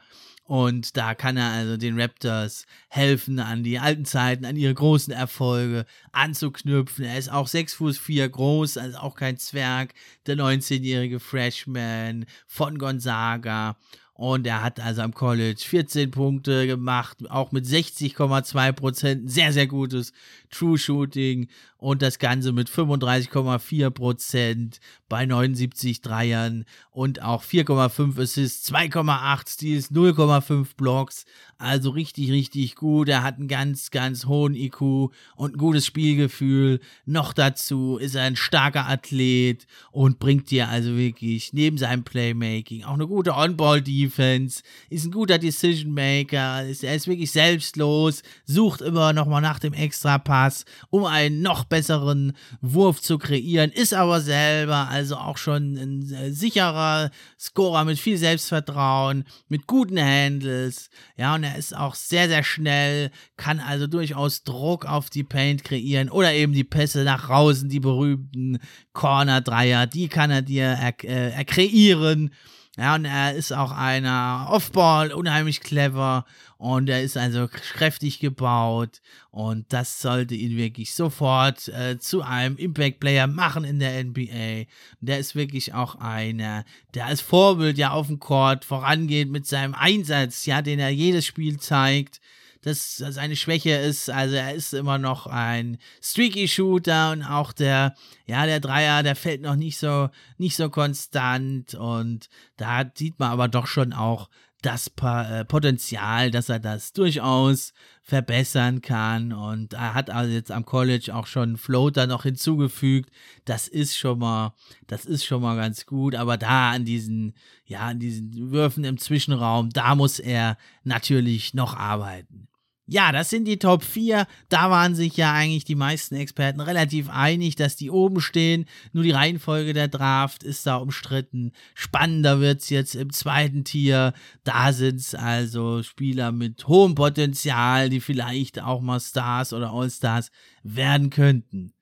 [0.51, 5.13] Und da kann er also den Raptors helfen, an die alten Zeiten, an ihre großen
[5.13, 7.05] Erfolge anzuknüpfen.
[7.05, 9.95] Er ist auch 6 Fuß 4 groß, also auch kein Zwerg,
[10.27, 13.77] der 19-jährige Freshman von Gonzaga.
[14.15, 19.31] Und er hat also am College 14 Punkte gemacht, auch mit 60,2 Prozent.
[19.31, 20.13] Sehr, sehr gutes
[20.51, 21.47] True Shooting.
[21.81, 29.91] Und das Ganze mit 35,4 Prozent bei 79 Dreiern und auch 4,5 Assists, 2,8 Steals,
[29.91, 31.25] 0,5 Blocks.
[31.57, 33.09] Also richtig, richtig gut.
[33.09, 36.81] Er hat einen ganz, ganz hohen IQ und ein gutes Spielgefühl.
[37.07, 42.85] Noch dazu ist er ein starker Athlet und bringt dir also wirklich neben seinem Playmaking
[42.85, 44.63] auch eine gute On-Ball-Defense.
[44.91, 46.65] Ist ein guter Decision-Maker.
[46.83, 48.23] Er ist wirklich selbstlos.
[48.45, 53.71] Sucht immer nochmal nach dem Extra-Pass, um einen noch besseren Wurf zu kreieren.
[53.71, 59.99] Ist aber selber also auch schon ein äh, sicherer Scorer mit viel Selbstvertrauen, mit guten
[59.99, 60.91] Handles.
[61.17, 65.65] Ja, und er ist auch sehr, sehr schnell, kann also durchaus Druck auf die Paint
[65.65, 68.59] kreieren oder eben die Pässe nach draußen, die berühmten
[68.93, 72.31] Corner-Dreier, die kann er dir er, äh, er kreieren.
[72.77, 76.25] Ja, und er ist auch einer Offball, unheimlich clever
[76.61, 82.59] und er ist also kräftig gebaut und das sollte ihn wirklich sofort äh, zu einem
[82.59, 84.67] Impact-Player machen in der NBA.
[85.01, 89.75] Der ist wirklich auch einer, der als Vorbild ja auf dem Court vorangeht mit seinem
[89.75, 92.21] Einsatz, ja, den er jedes Spiel zeigt
[92.63, 94.11] dass seine Schwäche ist.
[94.11, 97.95] Also er ist immer noch ein streaky Shooter und auch der,
[98.27, 103.31] ja, der Dreier, der fällt noch nicht so, nicht so konstant und da sieht man
[103.31, 104.29] aber doch schon auch
[104.63, 109.33] das äh, Potenzial, dass er das durchaus verbessern kann.
[109.33, 113.11] Und er hat also jetzt am College auch schon Floater noch hinzugefügt.
[113.45, 114.55] Das ist schon mal,
[114.87, 116.15] das ist schon mal ganz gut.
[116.15, 121.75] Aber da an diesen, ja, an diesen Würfen im Zwischenraum, da muss er natürlich noch
[121.77, 122.50] arbeiten.
[122.93, 124.27] Ja, das sind die Top 4.
[124.49, 128.65] Da waren sich ja eigentlich die meisten Experten relativ einig, dass die oben stehen.
[128.93, 131.53] Nur die Reihenfolge der Draft ist da umstritten.
[131.77, 134.13] Spannender wird es jetzt im zweiten Tier.
[134.43, 140.33] Da sind es also Spieler mit hohem Potenzial, die vielleicht auch mal Stars oder All-Stars
[140.65, 141.73] werden könnten.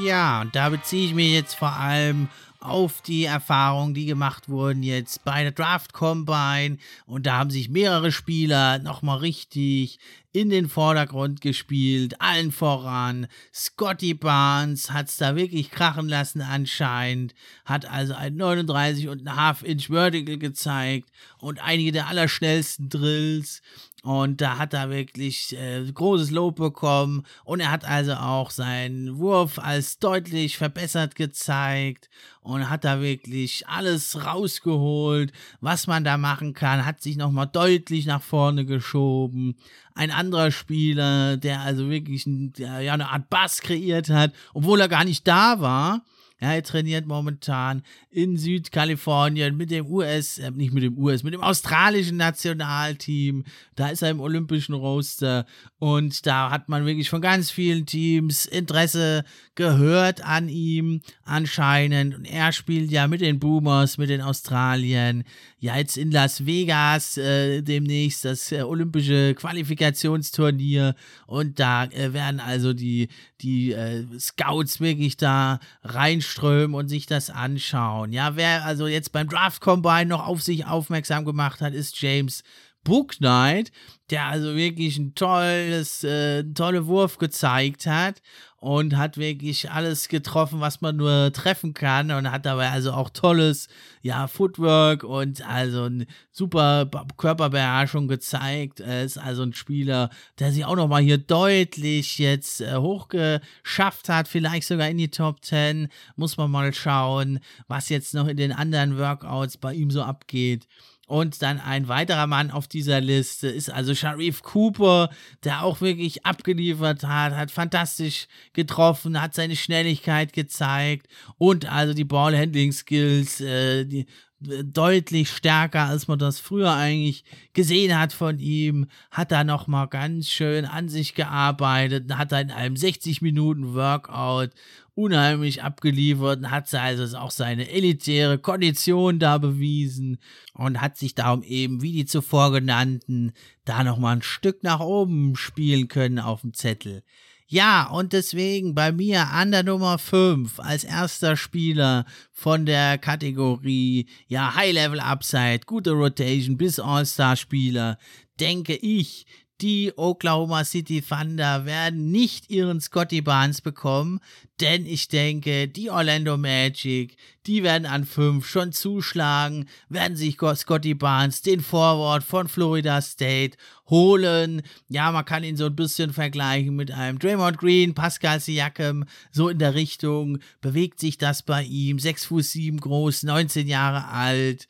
[0.00, 2.28] Ja, und da beziehe ich mich jetzt vor allem
[2.60, 6.78] auf die Erfahrungen, die gemacht wurden jetzt bei der Draft Combine.
[7.06, 9.98] Und da haben sich mehrere Spieler nochmal richtig
[10.32, 13.26] in den Vordergrund gespielt, allen voran.
[13.54, 19.36] Scotty Barnes hat es da wirklich krachen lassen anscheinend, hat also ein 39 und ein
[19.36, 23.62] Half Inch Vertical gezeigt und einige der allerschnellsten Drills
[24.06, 27.24] und da hat er wirklich äh, großes Lob bekommen.
[27.42, 32.08] Und er hat also auch seinen Wurf als deutlich verbessert gezeigt.
[32.40, 36.86] Und hat da wirklich alles rausgeholt, was man da machen kann.
[36.86, 39.56] Hat sich nochmal deutlich nach vorne geschoben.
[39.96, 44.80] Ein anderer Spieler, der also wirklich ein, der, ja, eine Art Bass kreiert hat, obwohl
[44.80, 46.04] er gar nicht da war
[46.38, 51.40] er trainiert momentan in Südkalifornien mit dem US, äh, nicht mit dem US, mit dem
[51.40, 53.44] australischen Nationalteam.
[53.74, 55.46] Da ist er im olympischen Roster
[55.78, 62.14] und da hat man wirklich von ganz vielen Teams Interesse gehört an ihm anscheinend.
[62.14, 65.24] Und er spielt ja mit den Boomers, mit den Australien.
[65.58, 70.94] Ja, jetzt in Las Vegas äh, demnächst das äh, olympische Qualifikationsturnier
[71.26, 73.08] und da äh, werden also die,
[73.40, 78.12] die äh, Scouts wirklich da rein reinströmen und sich das anschauen.
[78.12, 82.42] Ja, wer also jetzt beim Draft Combine noch auf sich aufmerksam gemacht hat, ist James
[82.84, 83.72] Booknight,
[84.10, 88.22] der also wirklich ein tolles, äh, tolle Wurf gezeigt hat
[88.66, 93.10] und hat wirklich alles getroffen, was man nur treffen kann und hat dabei also auch
[93.10, 93.68] tolles,
[94.02, 98.80] ja, Footwork und also eine super Körperbeherrschung gezeigt.
[98.80, 104.26] Er ist also ein Spieler, der sich auch nochmal hier deutlich jetzt äh, hochgeschafft hat,
[104.26, 105.86] vielleicht sogar in die Top 10.
[106.16, 110.66] Muss man mal schauen, was jetzt noch in den anderen Workouts bei ihm so abgeht.
[111.06, 115.08] Und dann ein weiterer Mann auf dieser Liste ist also Sharif Cooper,
[115.44, 121.06] der auch wirklich abgeliefert hat, hat fantastisch getroffen, hat seine Schnelligkeit gezeigt
[121.38, 124.06] und also die Ballhandling-Skills, äh, die
[124.48, 129.86] äh, deutlich stärker, als man das früher eigentlich gesehen hat von ihm, hat da nochmal
[129.86, 134.50] ganz schön an sich gearbeitet, hat da in einem 60 Minuten Workout
[134.96, 140.18] unheimlich abgeliefert und hat also auch seine elitäre Kondition da bewiesen
[140.54, 143.32] und hat sich darum eben, wie die zuvor genannten,
[143.64, 147.02] da nochmal ein Stück nach oben spielen können auf dem Zettel.
[147.48, 154.08] Ja, und deswegen bei mir an der Nummer 5 als erster Spieler von der Kategorie,
[154.26, 157.98] ja, High Level Upside, gute Rotation bis All-Star Spieler,
[158.40, 159.26] denke ich,
[159.62, 164.20] die Oklahoma City Thunder werden nicht ihren Scotty Barnes bekommen,
[164.60, 167.16] denn ich denke, die Orlando Magic,
[167.46, 173.56] die werden an 5 schon zuschlagen, werden sich Scotty Barnes, den Forward von Florida State,
[173.88, 174.62] holen.
[174.88, 179.48] Ja, man kann ihn so ein bisschen vergleichen mit einem Draymond Green, Pascal Siakam, so
[179.48, 181.98] in der Richtung bewegt sich das bei ihm.
[181.98, 184.68] 6 Fuß 7 groß, 19 Jahre alt.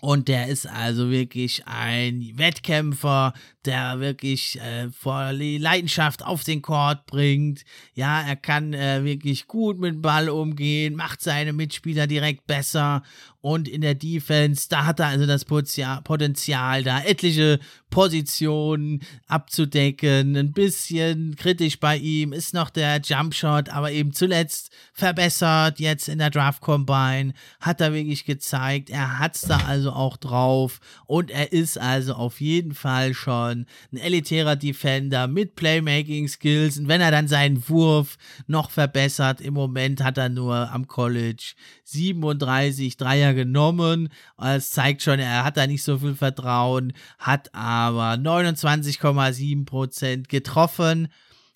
[0.00, 3.32] Und der ist also wirklich ein Wettkämpfer,
[3.66, 7.64] der wirklich äh, vor Leidenschaft auf den Court bringt.
[7.94, 13.02] Ja, er kann äh, wirklich gut mit dem Ball umgehen, macht seine Mitspieler direkt besser
[13.44, 20.34] und in der Defense, da hat er also das Potenzial, da etliche Positionen abzudecken.
[20.34, 25.78] Ein bisschen kritisch bei ihm ist noch der Jumpshot, aber eben zuletzt verbessert.
[25.78, 30.16] Jetzt in der Draft Combine hat er wirklich gezeigt, er hat es da also auch
[30.16, 33.53] drauf und er ist also auf jeden Fall schon.
[33.54, 36.78] Ein elitärer Defender mit Playmaking-Skills.
[36.78, 41.54] Und wenn er dann seinen Wurf noch verbessert, im Moment hat er nur am College
[41.84, 44.08] 37 Dreier genommen.
[44.36, 51.08] Das zeigt schon, er hat da nicht so viel Vertrauen, hat aber 29,7 Prozent getroffen.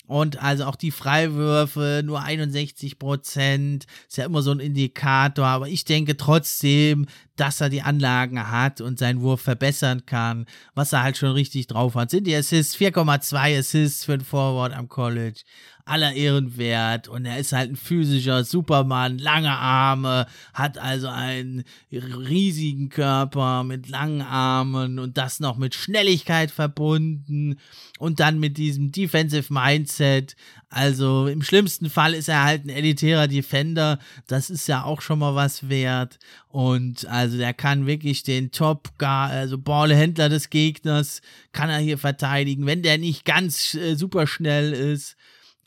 [0.09, 3.85] Und also auch die Freiwürfe nur 61 Prozent.
[4.09, 5.45] Ist ja immer so ein Indikator.
[5.45, 7.07] Aber ich denke trotzdem,
[7.41, 10.47] dass er die Anlagen hat und seinen Wurf verbessern kann.
[10.75, 12.11] Was er halt schon richtig drauf hat.
[12.11, 12.77] Sind die Assists?
[12.77, 15.41] 4,2 Assists für ein Forward am College.
[15.85, 17.09] Aller Ehren wert.
[17.09, 23.89] Und er ist halt ein physischer Superman, lange Arme, hat also einen riesigen Körper mit
[23.89, 27.59] langen Armen und das noch mit Schnelligkeit verbunden.
[27.99, 30.37] Und dann mit diesem Defensive Mindset.
[30.71, 35.19] Also im schlimmsten Fall ist er halt ein elitärer Defender, das ist ja auch schon
[35.19, 36.19] mal was wert
[36.49, 41.21] und also der kann wirklich den Top, also Ballhändler des Gegners,
[41.53, 45.17] kann er hier verteidigen, wenn der nicht ganz äh, super schnell ist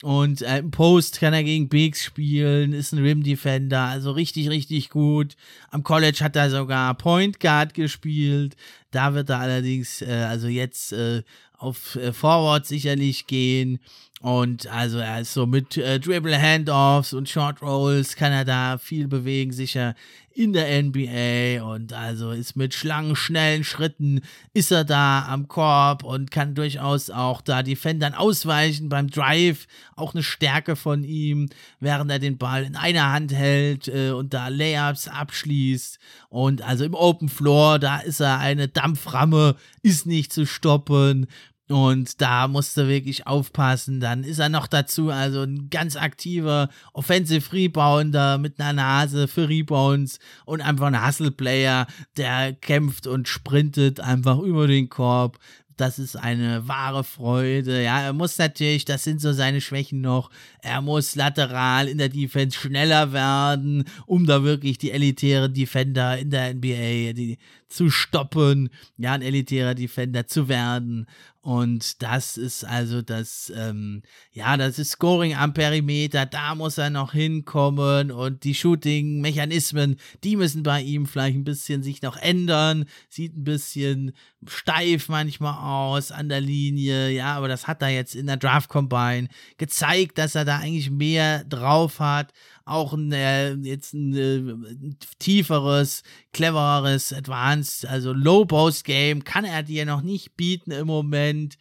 [0.02, 4.50] und äh, im Post kann er gegen Bigs spielen, ist ein Rim Defender, also richtig,
[4.50, 5.36] richtig gut.
[5.70, 8.56] Am College hat er sogar Point Guard gespielt.
[8.90, 11.22] Da wird er allerdings, äh, also jetzt äh,
[11.56, 13.78] auf äh, Forward sicherlich gehen.
[14.22, 18.78] Und also er ist so mit äh, Dribble Handoffs und Short Rolls kann er da
[18.78, 19.96] viel bewegen, sicher
[20.34, 24.20] in der NBA und also ist mit schlangen, schnellen Schritten
[24.54, 29.66] ist er da am Korb und kann durchaus auch da Defendern ausweichen beim Drive,
[29.96, 31.48] auch eine Stärke von ihm,
[31.80, 35.98] während er den Ball in einer Hand hält äh, und da Layups abschließt.
[36.28, 41.26] Und also im Open Floor, da ist er eine Dampframme, ist nicht zu stoppen
[41.72, 44.00] und da musste wirklich aufpassen.
[44.00, 49.48] Dann ist er noch dazu, also ein ganz aktiver Offensive Rebounder mit einer Nase für
[49.48, 55.38] Rebounds und einfach ein Hustle-Player, der kämpft und sprintet einfach über den Korb
[55.76, 57.82] das ist eine wahre Freude.
[57.82, 62.08] Ja, er muss natürlich, das sind so seine Schwächen noch, er muss lateral in der
[62.08, 67.38] Defense schneller werden, um da wirklich die elitären Defender in der NBA die,
[67.72, 71.06] zu stoppen, ja, ein elitärer Defender zu werden.
[71.40, 76.90] Und das ist also das, ähm, ja, das ist Scoring am Perimeter, da muss er
[76.90, 82.84] noch hinkommen und die Shooting-Mechanismen, die müssen bei ihm vielleicht ein bisschen sich noch ändern.
[83.08, 84.12] Sieht ein bisschen
[84.46, 88.68] steif manchmal aus an der Linie, ja, aber das hat er jetzt in der Draft
[88.68, 89.26] Combine
[89.58, 92.32] gezeigt, dass er da eigentlich mehr drauf hat
[92.64, 96.02] auch ein, äh, jetzt ein, äh, tieferes,
[96.32, 101.56] clevereres, advanced, also Low Post Game kann er dir noch nicht bieten im Moment.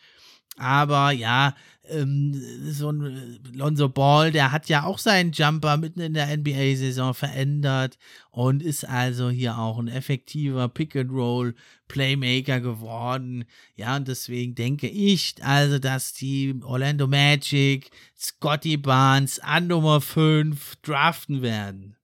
[0.62, 1.56] Aber ja,
[1.90, 2.40] ähm,
[2.70, 7.16] so ein äh, Lonzo Ball, der hat ja auch seinen Jumper mitten in der NBA-Saison
[7.16, 7.98] verändert
[8.30, 13.46] und ist also hier auch ein effektiver Pick-and-Roll-Playmaker geworden.
[13.76, 20.76] Ja, und deswegen denke ich also, dass die Orlando Magic Scotty Barnes an Nummer 5
[20.84, 21.96] draften werden.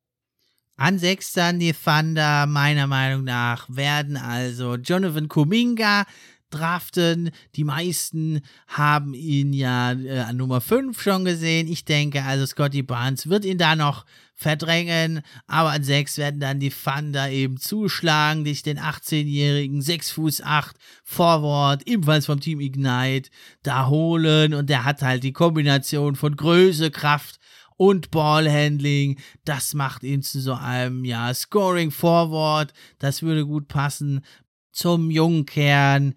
[0.77, 6.05] An 6 dann die Thunder, meiner Meinung nach, werden also Jonathan Kuminga
[6.49, 7.31] draften.
[7.55, 11.67] Die meisten haben ihn ja äh, an Nummer 5 schon gesehen.
[11.67, 16.59] Ich denke also, Scotty Barnes wird ihn da noch verdrängen, aber an 6 werden dann
[16.59, 23.31] die Thunder eben zuschlagen, dich den 18-jährigen 6 Fuß 8 Forward, ebenfalls vom Team Ignite,
[23.63, 27.39] da holen und der hat halt die Kombination von Größe, Kraft
[27.77, 29.19] und Ballhandling.
[29.43, 32.73] Das macht ihn zu so einem, ja, Scoring Forward.
[32.99, 34.23] Das würde gut passen
[34.71, 36.13] zum jungen Kern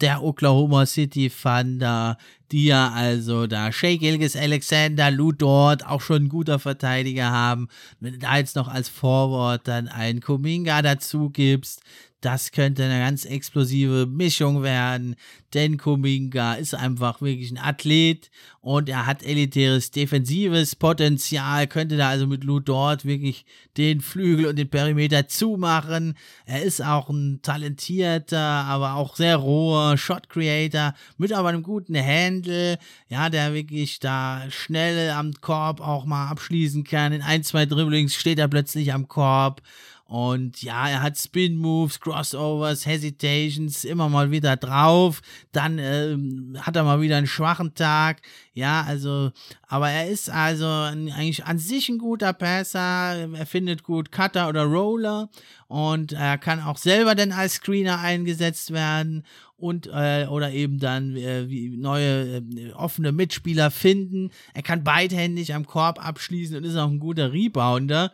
[0.00, 2.18] der Oklahoma City Thunder,
[2.50, 7.68] die ja also da Shea Gilgis Alexander, Lou Dort, auch schon ein guter Verteidiger haben.
[8.00, 11.82] Wenn du da jetzt noch als Forward dann einen Kuminga dazu gibst,
[12.24, 15.16] das könnte eine ganz explosive Mischung werden,
[15.52, 22.08] denn Kuminga ist einfach wirklich ein Athlet und er hat elitäres defensives Potenzial, könnte da
[22.08, 23.44] also mit Lou Dort wirklich
[23.76, 26.16] den Flügel und den Perimeter zumachen.
[26.46, 31.96] Er ist auch ein talentierter, aber auch sehr roher Shot Creator mit aber einem guten
[31.96, 37.12] Handle, ja, der wirklich da schnell am Korb auch mal abschließen kann.
[37.12, 39.62] In ein, zwei Dribblings steht er plötzlich am Korb
[40.06, 45.22] und ja, er hat Spin Moves, Crossovers, Hesitations immer mal wieder drauf.
[45.50, 46.16] Dann äh,
[46.60, 48.20] hat er mal wieder einen schwachen Tag.
[48.52, 49.32] Ja, also,
[49.66, 53.28] aber er ist also eigentlich an sich ein guter Passer.
[53.32, 55.30] Er findet gut Cutter oder Roller
[55.68, 59.24] und er kann auch selber dann als Screener eingesetzt werden
[59.56, 64.30] und äh, oder eben dann äh, neue äh, offene Mitspieler finden.
[64.52, 68.12] Er kann beidhändig am Korb abschließen und ist auch ein guter Rebounder.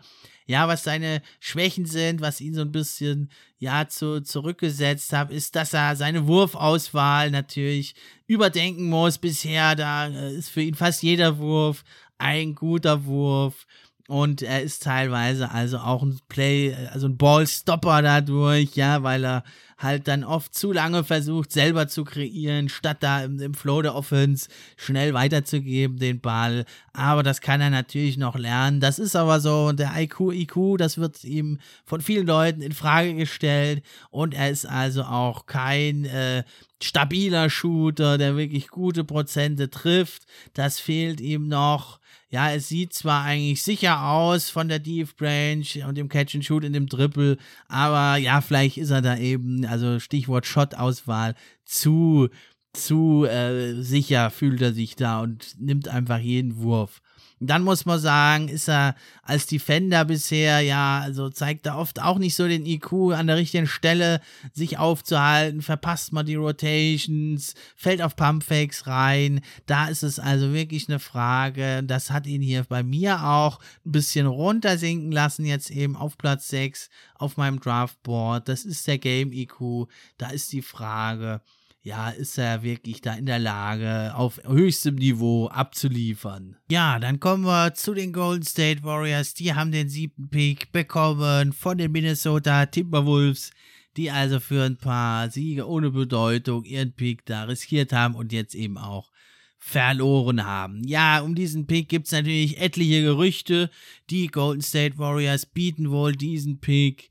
[0.50, 3.30] Ja, was seine Schwächen sind, was ihn so ein bisschen,
[3.60, 7.94] ja, zu, zurückgesetzt hat, ist, dass er seine Wurfauswahl natürlich
[8.26, 9.18] überdenken muss.
[9.18, 11.84] Bisher, da äh, ist für ihn fast jeder Wurf
[12.18, 13.64] ein guter Wurf.
[14.10, 19.44] Und er ist teilweise also auch ein Play, also ein Ballstopper dadurch, ja, weil er
[19.78, 23.94] halt dann oft zu lange versucht, selber zu kreieren, statt da im, im Flow der
[23.94, 26.64] Offense schnell weiterzugeben, den Ball.
[26.92, 28.80] Aber das kann er natürlich noch lernen.
[28.80, 32.72] Das ist aber so, und der IQ, IQ, das wird ihm von vielen Leuten in
[32.72, 33.84] Frage gestellt.
[34.10, 36.42] Und er ist also auch kein äh,
[36.82, 40.24] stabiler Shooter, der wirklich gute Prozente trifft.
[40.52, 41.99] Das fehlt ihm noch.
[42.32, 46.44] Ja, es sieht zwar eigentlich sicher aus von der Deep Range und dem Catch and
[46.44, 52.28] Shoot in dem Triple, aber ja, vielleicht ist er da eben, also Stichwort Shot-Auswahl, zu,
[52.72, 57.02] zu äh, sicher fühlt er sich da und nimmt einfach jeden Wurf.
[57.42, 62.18] Dann muss man sagen, ist er als Defender bisher, ja, also zeigt er oft auch
[62.18, 64.20] nicht so den IQ an der richtigen Stelle,
[64.52, 69.40] sich aufzuhalten, verpasst man die Rotations, fällt auf Pumpfakes rein.
[69.64, 71.82] Da ist es also wirklich eine Frage.
[71.82, 76.48] Das hat ihn hier bei mir auch ein bisschen runtersinken lassen, jetzt eben auf Platz
[76.48, 78.48] 6 auf meinem Draftboard.
[78.50, 79.88] Das ist der Game IQ.
[80.18, 81.40] Da ist die Frage,
[81.82, 86.56] ja, ist er wirklich da in der Lage, auf höchstem Niveau abzuliefern.
[86.70, 89.34] Ja, dann kommen wir zu den Golden State Warriors.
[89.34, 93.50] Die haben den siebten Pick bekommen von den Minnesota Timberwolves,
[93.96, 98.54] die also für ein paar Siege ohne Bedeutung ihren Pick da riskiert haben und jetzt
[98.54, 99.10] eben auch
[99.58, 100.82] verloren haben.
[100.86, 103.70] Ja, um diesen Pick gibt es natürlich etliche Gerüchte.
[104.08, 107.09] Die Golden State Warriors bieten wohl diesen Pick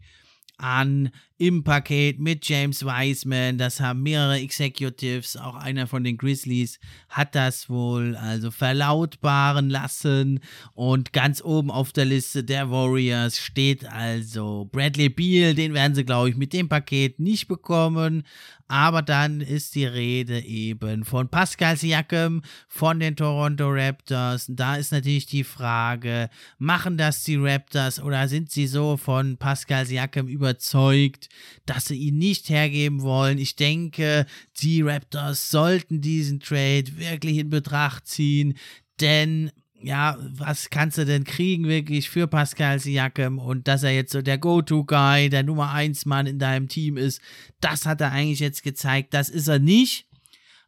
[0.60, 3.57] an im Paket mit James Wiseman.
[3.57, 10.41] Das haben mehrere Executives, auch einer von den Grizzlies hat das wohl also verlautbaren lassen.
[10.74, 15.55] Und ganz oben auf der Liste der Warriors steht also Bradley Beal.
[15.55, 18.24] Den werden sie, glaube ich, mit dem Paket nicht bekommen.
[18.72, 24.46] Aber dann ist die Rede eben von Pascal Siakam von den Toronto Raptors.
[24.48, 29.88] Da ist natürlich die Frage, machen das die Raptors oder sind sie so von Pascal
[29.88, 31.30] Siakam überzeugt,
[31.66, 33.40] dass sie ihn nicht hergeben wollen?
[33.40, 34.28] Ich denke,
[34.62, 38.54] die Raptors sollten diesen Trade wirklich in Betracht ziehen,
[39.02, 39.52] denn
[39.82, 44.22] ja, was kannst du denn kriegen wirklich für Pascal Siakam und dass er jetzt so
[44.22, 47.22] der Go-To-Guy, der Nummer 1 Mann in deinem Team ist,
[47.62, 50.06] das hat er eigentlich jetzt gezeigt, das ist er nicht.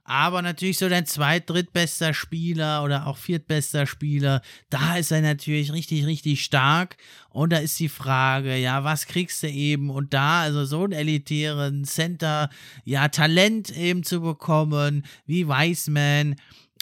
[0.03, 5.72] Aber natürlich so dein zweit-, drittbester Spieler oder auch viertbester Spieler, da ist er natürlich
[5.72, 6.97] richtig, richtig stark.
[7.30, 9.89] Und da ist die Frage, ja, was kriegst du eben?
[9.89, 12.49] Und da, also so einen elitären Center,
[12.84, 16.36] ja, Talent eben zu bekommen, wie Wiseman,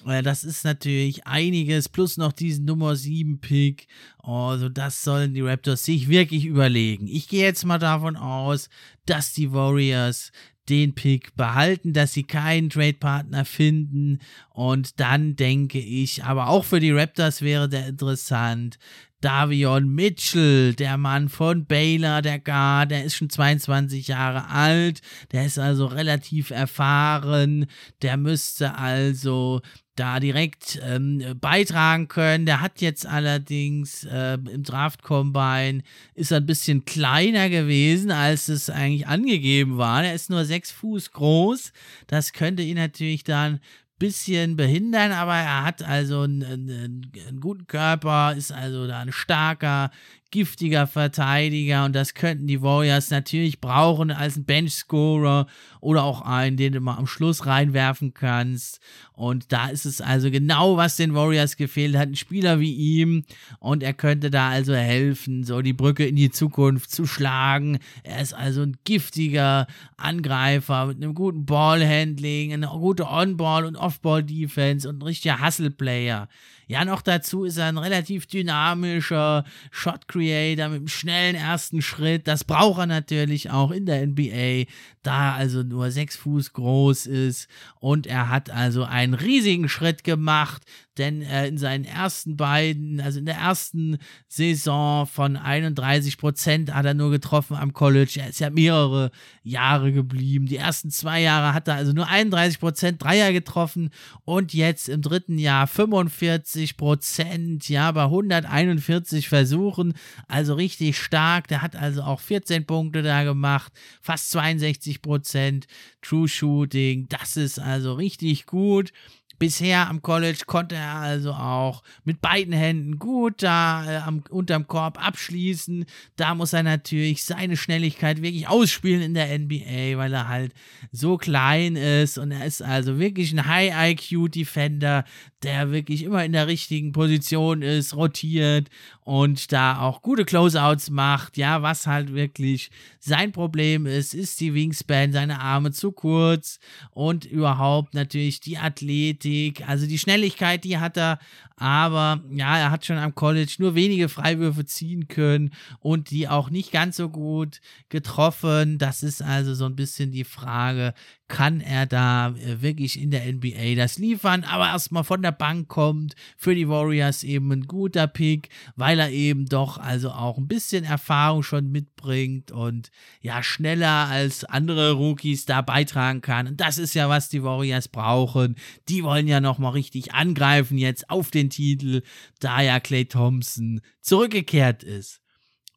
[0.06, 3.88] das ist natürlich einiges, plus noch diesen Nummer 7 Pick.
[4.20, 7.08] Also das sollen die Raptors sich wirklich überlegen.
[7.08, 8.70] Ich gehe jetzt mal davon aus,
[9.06, 10.32] dass die Warriors
[10.70, 14.20] den Pick behalten, dass sie keinen Trade-Partner finden.
[14.52, 18.78] Und dann denke ich, aber auch für die Raptors wäre der interessant,
[19.22, 25.02] Davion Mitchell, der Mann von Baylor, der Guard, der ist schon 22 Jahre alt,
[25.32, 27.66] der ist also relativ erfahren,
[28.02, 29.62] der müsste also
[30.00, 32.46] da direkt ähm, beitragen können.
[32.46, 35.82] Der hat jetzt allerdings äh, im Draft Combine
[36.16, 40.06] ist ein bisschen kleiner gewesen, als es eigentlich angegeben war.
[40.06, 41.74] Er ist nur sechs Fuß groß.
[42.08, 43.60] Das könnte ihn natürlich dann
[44.00, 49.12] bisschen behindern, aber er hat also einen, einen, einen, guten Körper, ist also da ein
[49.12, 49.92] starker,
[50.32, 55.48] giftiger Verteidiger und das könnten die Warriors natürlich brauchen als ein Bench-Scorer
[55.82, 58.80] oder auch einen, den du mal am Schluss reinwerfen kannst.
[59.14, 63.24] Und da ist es also genau, was den Warriors gefehlt hat, ein Spieler wie ihm
[63.60, 67.80] und er könnte da also helfen, so die Brücke in die Zukunft zu schlagen.
[68.04, 69.68] Er ist also ein giftiger
[69.98, 76.28] Angreifer mit einem guten Ballhandling, eine gute On-Ball- und Off-Ball-Defense und ein richtiger Hustle-Player.
[76.70, 82.28] Ja, noch dazu ist er ein relativ dynamischer Shot Creator mit einem schnellen ersten Schritt.
[82.28, 87.48] Das braucht er natürlich auch in der NBA, da also nur sechs Fuß groß ist
[87.80, 90.62] und er hat also einen riesigen Schritt gemacht
[91.00, 93.98] denn äh, in seinen ersten beiden, also in der ersten
[94.28, 98.20] Saison von 31 Prozent hat er nur getroffen am College.
[98.20, 99.12] Er ist ja mehrere
[99.44, 100.46] Jahre geblieben.
[100.46, 103.90] Die ersten zwei Jahre hat er also nur 31 Prozent Dreier getroffen
[104.26, 109.94] und jetzt im dritten Jahr 45 Prozent, ja, bei 141 Versuchen,
[110.28, 111.48] also richtig stark.
[111.48, 113.72] Der hat also auch 14 Punkte da gemacht,
[114.02, 115.68] fast 62 Prozent
[116.02, 117.08] True Shooting.
[117.10, 118.92] Das ist also richtig gut.
[119.40, 124.68] Bisher am College konnte er also auch mit beiden Händen gut da äh, am, unterm
[124.68, 125.86] Korb abschließen.
[126.18, 130.54] Da muss er natürlich seine Schnelligkeit wirklich ausspielen in der NBA, weil er halt
[130.92, 135.06] so klein ist und er ist also wirklich ein High-IQ-Defender,
[135.44, 138.70] der wirklich immer in der richtigen Position ist, rotiert
[139.10, 141.38] und da auch gute Closeouts macht.
[141.38, 142.70] Ja, was halt wirklich
[143.00, 146.60] sein Problem ist, ist die Wingspan, seine Arme zu kurz
[146.92, 151.20] und überhaupt natürlich die Athletik, also die Schnelligkeit, die hat er,
[151.56, 156.50] aber ja, er hat schon am College nur wenige Freiwürfe ziehen können und die auch
[156.50, 158.78] nicht ganz so gut getroffen.
[158.78, 160.94] Das ist also so ein bisschen die Frage,
[161.28, 165.68] kann er da äh, wirklich in der NBA das liefern, aber erstmal von der Bank
[165.68, 170.48] kommt, für die Warriors eben ein guter Pick, weil er eben doch also auch ein
[170.48, 176.48] bisschen Erfahrung schon mitbringt und ja schneller als andere Rookies da beitragen kann.
[176.48, 178.56] Und das ist ja, was die Warriors brauchen.
[178.88, 182.02] Die wollen ja nochmal richtig angreifen jetzt auf den Titel,
[182.40, 185.22] da ja Clay Thompson zurückgekehrt ist.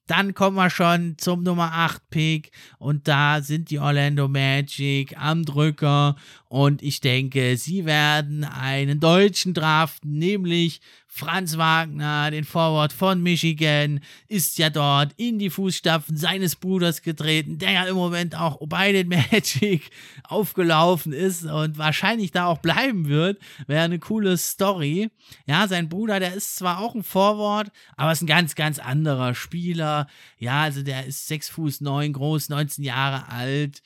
[0.08, 5.44] Dann kommen wir schon zum Nummer 8 Pick und da sind die Orlando Magic am
[5.44, 6.16] Drücker
[6.52, 14.00] und ich denke, sie werden einen Deutschen draften, nämlich Franz Wagner, den Forward von Michigan,
[14.28, 18.92] ist ja dort in die Fußstapfen seines Bruders getreten, der ja im Moment auch bei
[18.92, 19.90] den Magic
[20.24, 23.40] aufgelaufen ist und wahrscheinlich da auch bleiben wird.
[23.66, 25.08] Wäre eine coole Story.
[25.46, 29.34] Ja, sein Bruder, der ist zwar auch ein Forward, aber ist ein ganz, ganz anderer
[29.34, 30.06] Spieler.
[30.36, 33.80] Ja, also der ist 6 Fuß 9 groß, 19 Jahre alt.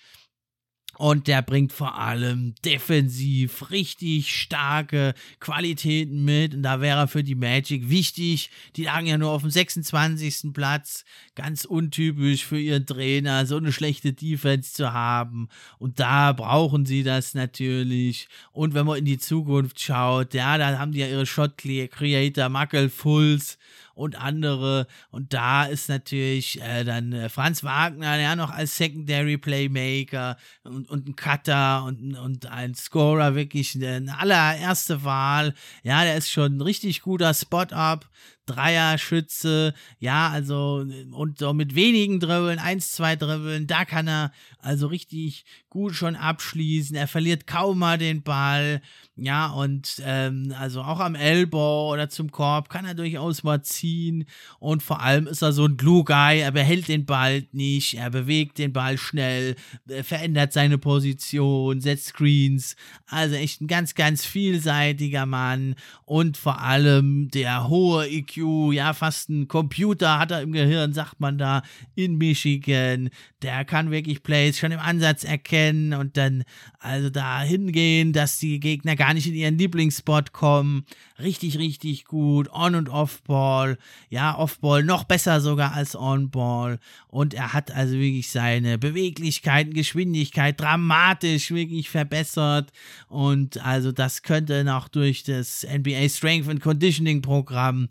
[0.99, 6.55] Und der bringt vor allem defensiv richtig starke Qualitäten mit.
[6.55, 8.51] Und da wäre für die Magic wichtig.
[8.77, 10.53] Die lagen ja nur auf dem 26.
[10.53, 11.05] Platz.
[11.35, 15.49] Ganz untypisch für ihren Trainer, so eine schlechte Defense zu haben.
[15.79, 18.29] Und da brauchen sie das natürlich.
[18.53, 22.49] Und wenn man in die Zukunft schaut, ja, da haben die ja ihre Shot Creator,
[22.49, 23.59] Muckle Fulls
[23.97, 24.87] und andere.
[25.11, 30.89] Und da ist natürlich äh, dann äh, Franz Wagner ja noch als Secondary Playmaker und,
[30.89, 35.55] und ein Cutter und, und ein Scorer wirklich eine allererste Wahl.
[35.83, 38.09] Ja, der ist schon ein richtig guter Spot-Up.
[38.47, 44.87] Dreierschütze, ja, also und so mit wenigen Dribbeln, eins, zwei Dribbeln, da kann er also
[44.87, 46.95] richtig gut schon abschließen.
[46.95, 48.83] Er verliert kaum mal den Ball,
[49.19, 54.27] ja, und ähm, also auch am Elbow oder zum Korb kann er durchaus mal ziehen.
[54.59, 58.11] Und vor allem ist er so ein Glue Guy, er behält den Ball nicht, er
[58.11, 59.57] bewegt den Ball schnell,
[60.03, 62.77] verändert seine Position, setzt Screens.
[63.07, 69.31] Also echt ein ganz, ganz vielseitiger Mann und vor allem der hohe IQ ja, fast
[69.31, 71.63] ein Computer hat er im Gehirn, sagt man da,
[71.95, 73.09] in Michigan.
[73.41, 76.45] Der kann wirklich Plays schon im Ansatz erkennen und dann
[76.79, 80.85] also da hingehen, dass die Gegner gar nicht in ihren Lieblingsspot kommen.
[81.19, 82.49] Richtig, richtig gut.
[82.53, 83.79] On- und Off-Ball.
[84.11, 86.79] Ja, Off-Ball noch besser sogar als On-Ball.
[87.09, 92.73] Und er hat also wirklich seine Beweglichkeit, Geschwindigkeit dramatisch wirklich verbessert.
[93.09, 97.89] Und also das könnte noch durch das NBA Strength and Conditioning Programm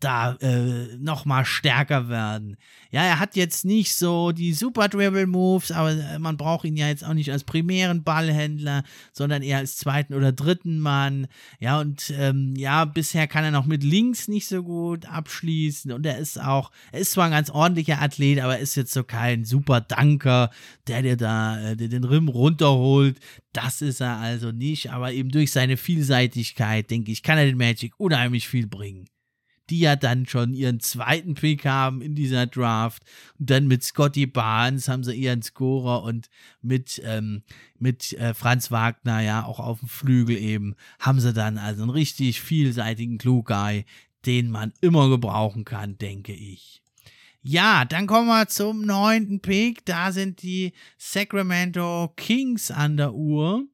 [0.00, 2.56] da äh, noch mal stärker werden.
[2.90, 6.76] Ja, er hat jetzt nicht so die Super Dribble Moves, aber äh, man braucht ihn
[6.76, 11.28] ja jetzt auch nicht als primären Ballhändler, sondern eher als zweiten oder dritten Mann.
[11.60, 16.04] Ja, und ähm, ja, bisher kann er noch mit links nicht so gut abschließen und
[16.04, 19.02] er ist auch, er ist zwar ein ganz ordentlicher Athlet, aber er ist jetzt so
[19.02, 20.50] kein Super Danker,
[20.88, 23.18] der dir da äh, den Rim runterholt.
[23.54, 27.56] Das ist er also nicht, aber eben durch seine Vielseitigkeit, denke ich, kann er den
[27.56, 29.06] Magic unheimlich viel bringen
[29.70, 33.02] die ja dann schon ihren zweiten Pick haben in dieser Draft.
[33.38, 36.28] Und dann mit Scotty Barnes haben sie ihren Scorer und
[36.62, 37.42] mit, ähm,
[37.78, 41.90] mit äh, Franz Wagner ja auch auf dem Flügel eben haben sie dann also einen
[41.90, 43.84] richtig vielseitigen Klugei,
[44.24, 46.82] den man immer gebrauchen kann, denke ich.
[47.42, 49.84] Ja, dann kommen wir zum neunten Pick.
[49.84, 53.66] Da sind die Sacramento Kings an der Uhr.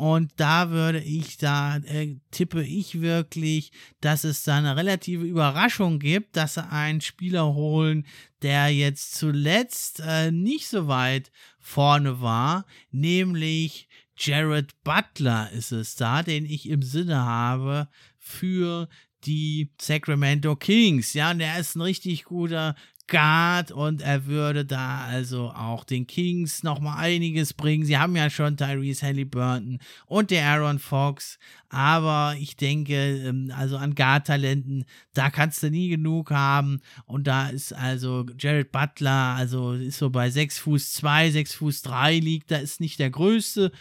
[0.00, 3.70] Und da würde ich, da äh, tippe ich wirklich,
[4.00, 8.06] dass es da eine relative Überraschung gibt, dass sie einen Spieler holen,
[8.40, 16.22] der jetzt zuletzt äh, nicht so weit vorne war, nämlich Jared Butler ist es da,
[16.22, 17.86] den ich im Sinne habe
[18.16, 18.88] für
[19.26, 21.12] die Sacramento Kings.
[21.12, 22.74] Ja, und der ist ein richtig guter
[23.10, 27.84] Guard und er würde da also auch den Kings nochmal einiges bringen.
[27.84, 31.38] Sie haben ja schon Tyrese Halliburton und der Aaron Fox,
[31.68, 37.48] aber ich denke, ähm, also an Guard-Talenten, da kannst du nie genug haben und da
[37.48, 42.50] ist also Jared Butler, also ist so bei 6 Fuß 2, 6 Fuß 3 liegt,
[42.50, 43.72] da ist nicht der größte,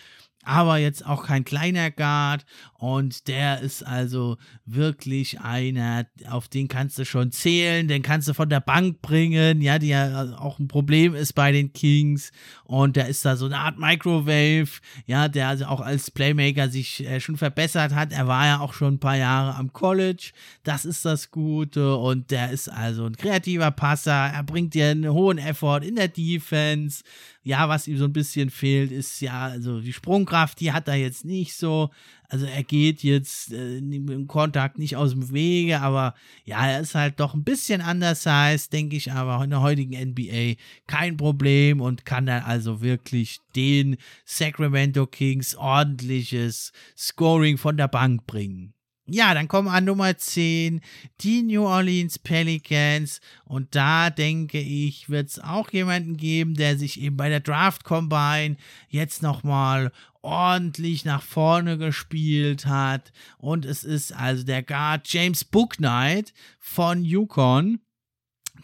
[0.44, 2.46] aber jetzt auch kein kleiner Guard
[2.80, 8.34] und der ist also wirklich einer, auf den kannst du schon zählen, den kannst du
[8.34, 12.32] von der Bank bringen, ja, die ja auch ein Problem ist bei den Kings.
[12.64, 14.70] Und der ist da so eine Art Microwave,
[15.06, 18.14] ja, der also auch als Playmaker sich äh, schon verbessert hat.
[18.14, 20.32] Er war ja auch schon ein paar Jahre am College,
[20.64, 21.98] das ist das Gute.
[21.98, 26.08] Und der ist also ein kreativer Passer, er bringt dir einen hohen Effort in der
[26.08, 27.04] Defense,
[27.44, 30.96] ja, was ihm so ein bisschen fehlt, ist ja, also die Sprungkraft, die hat er
[30.96, 31.90] jetzt nicht so.
[32.30, 36.14] Also er geht jetzt äh, im Kontakt nicht aus dem Wege, aber
[36.46, 40.00] ja, er ist halt doch ein bisschen anders heißt, denke ich, aber in der heutigen
[40.12, 40.54] NBA
[40.86, 48.28] kein Problem und kann dann also wirklich den Sacramento Kings ordentliches Scoring von der Bank
[48.28, 48.76] bringen.
[49.12, 50.82] Ja, dann kommen an Nummer 10
[51.22, 53.22] die New Orleans Pelicans.
[53.44, 57.84] Und da denke ich, wird es auch jemanden geben, der sich eben bei der Draft
[57.84, 58.56] Combine
[58.88, 59.92] jetzt nochmal
[60.22, 63.12] ordentlich nach vorne gespielt hat.
[63.40, 67.80] Und es ist also der Guard James Booknight von Yukon.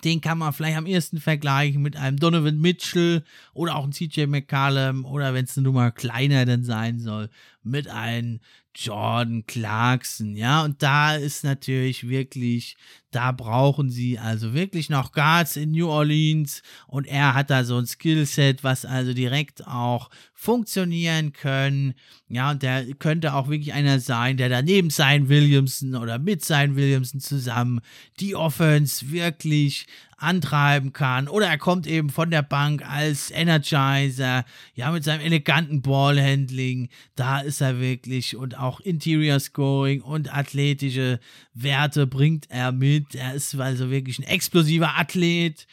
[0.04, 3.24] Den kann man vielleicht am ersten vergleichen mit einem Donovan Mitchell
[3.54, 7.30] oder auch einem CJ McCallum oder wenn es eine Nummer kleiner denn sein soll,
[7.64, 8.42] mit einem
[8.76, 12.76] Jordan Clarkson, ja, und da ist natürlich wirklich,
[13.16, 17.78] da brauchen sie also wirklich noch Guards in New Orleans und er hat da so
[17.78, 21.96] ein Skillset, was also direkt auch funktionieren können,
[22.28, 26.76] ja, und der könnte auch wirklich einer sein, der daneben sein Williamson oder mit sein
[26.76, 27.82] Williamson zusammen
[28.20, 29.86] die Offense wirklich
[30.18, 31.28] antreiben kann.
[31.28, 36.90] Oder er kommt eben von der Bank als Energizer, ja, mit seinem eleganten Ballhandling.
[37.16, 41.20] Da ist er wirklich und auch Interior Scoring und athletische
[41.56, 43.16] Werte bringt er mit.
[43.16, 45.66] Er ist also wirklich ein explosiver Athlet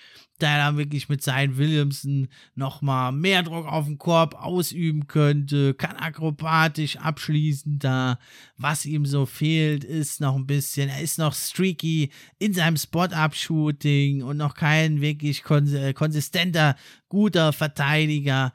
[0.42, 5.96] der dann wirklich mit seinen Williamson nochmal mehr Druck auf den Korb ausüben könnte, kann
[5.96, 8.18] akrobatisch abschließen da.
[8.56, 14.22] Was ihm so fehlt, ist noch ein bisschen, er ist noch streaky in seinem Spot-Up-Shooting
[14.22, 16.76] und noch kein wirklich äh, konsistenter,
[17.08, 18.52] guter Verteidiger.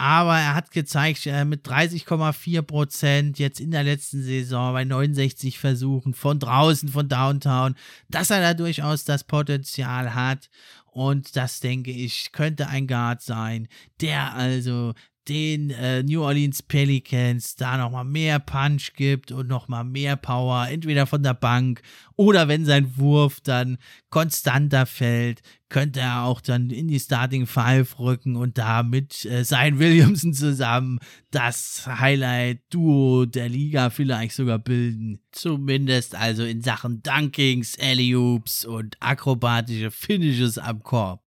[0.00, 5.58] Aber er hat gezeigt, äh, mit 30,4 Prozent jetzt in der letzten Saison bei 69
[5.58, 7.74] Versuchen von draußen, von Downtown,
[8.08, 10.50] dass er da durchaus das Potenzial hat.
[10.86, 13.66] Und das denke ich, könnte ein Guard sein,
[14.00, 14.94] der also
[15.28, 21.06] den äh, New Orleans Pelicans da nochmal mehr Punch gibt und nochmal mehr Power, entweder
[21.06, 21.82] von der Bank
[22.16, 23.78] oder wenn sein Wurf dann
[24.10, 29.44] konstanter fällt, könnte er auch dann in die Starting Five rücken und da mit äh,
[29.44, 30.98] sein Williamson zusammen
[31.30, 35.20] das Highlight-Duo der Liga vielleicht sogar bilden.
[35.30, 41.27] Zumindest also in Sachen Dunkings, Alley-Oops und akrobatische Finishes am Korb.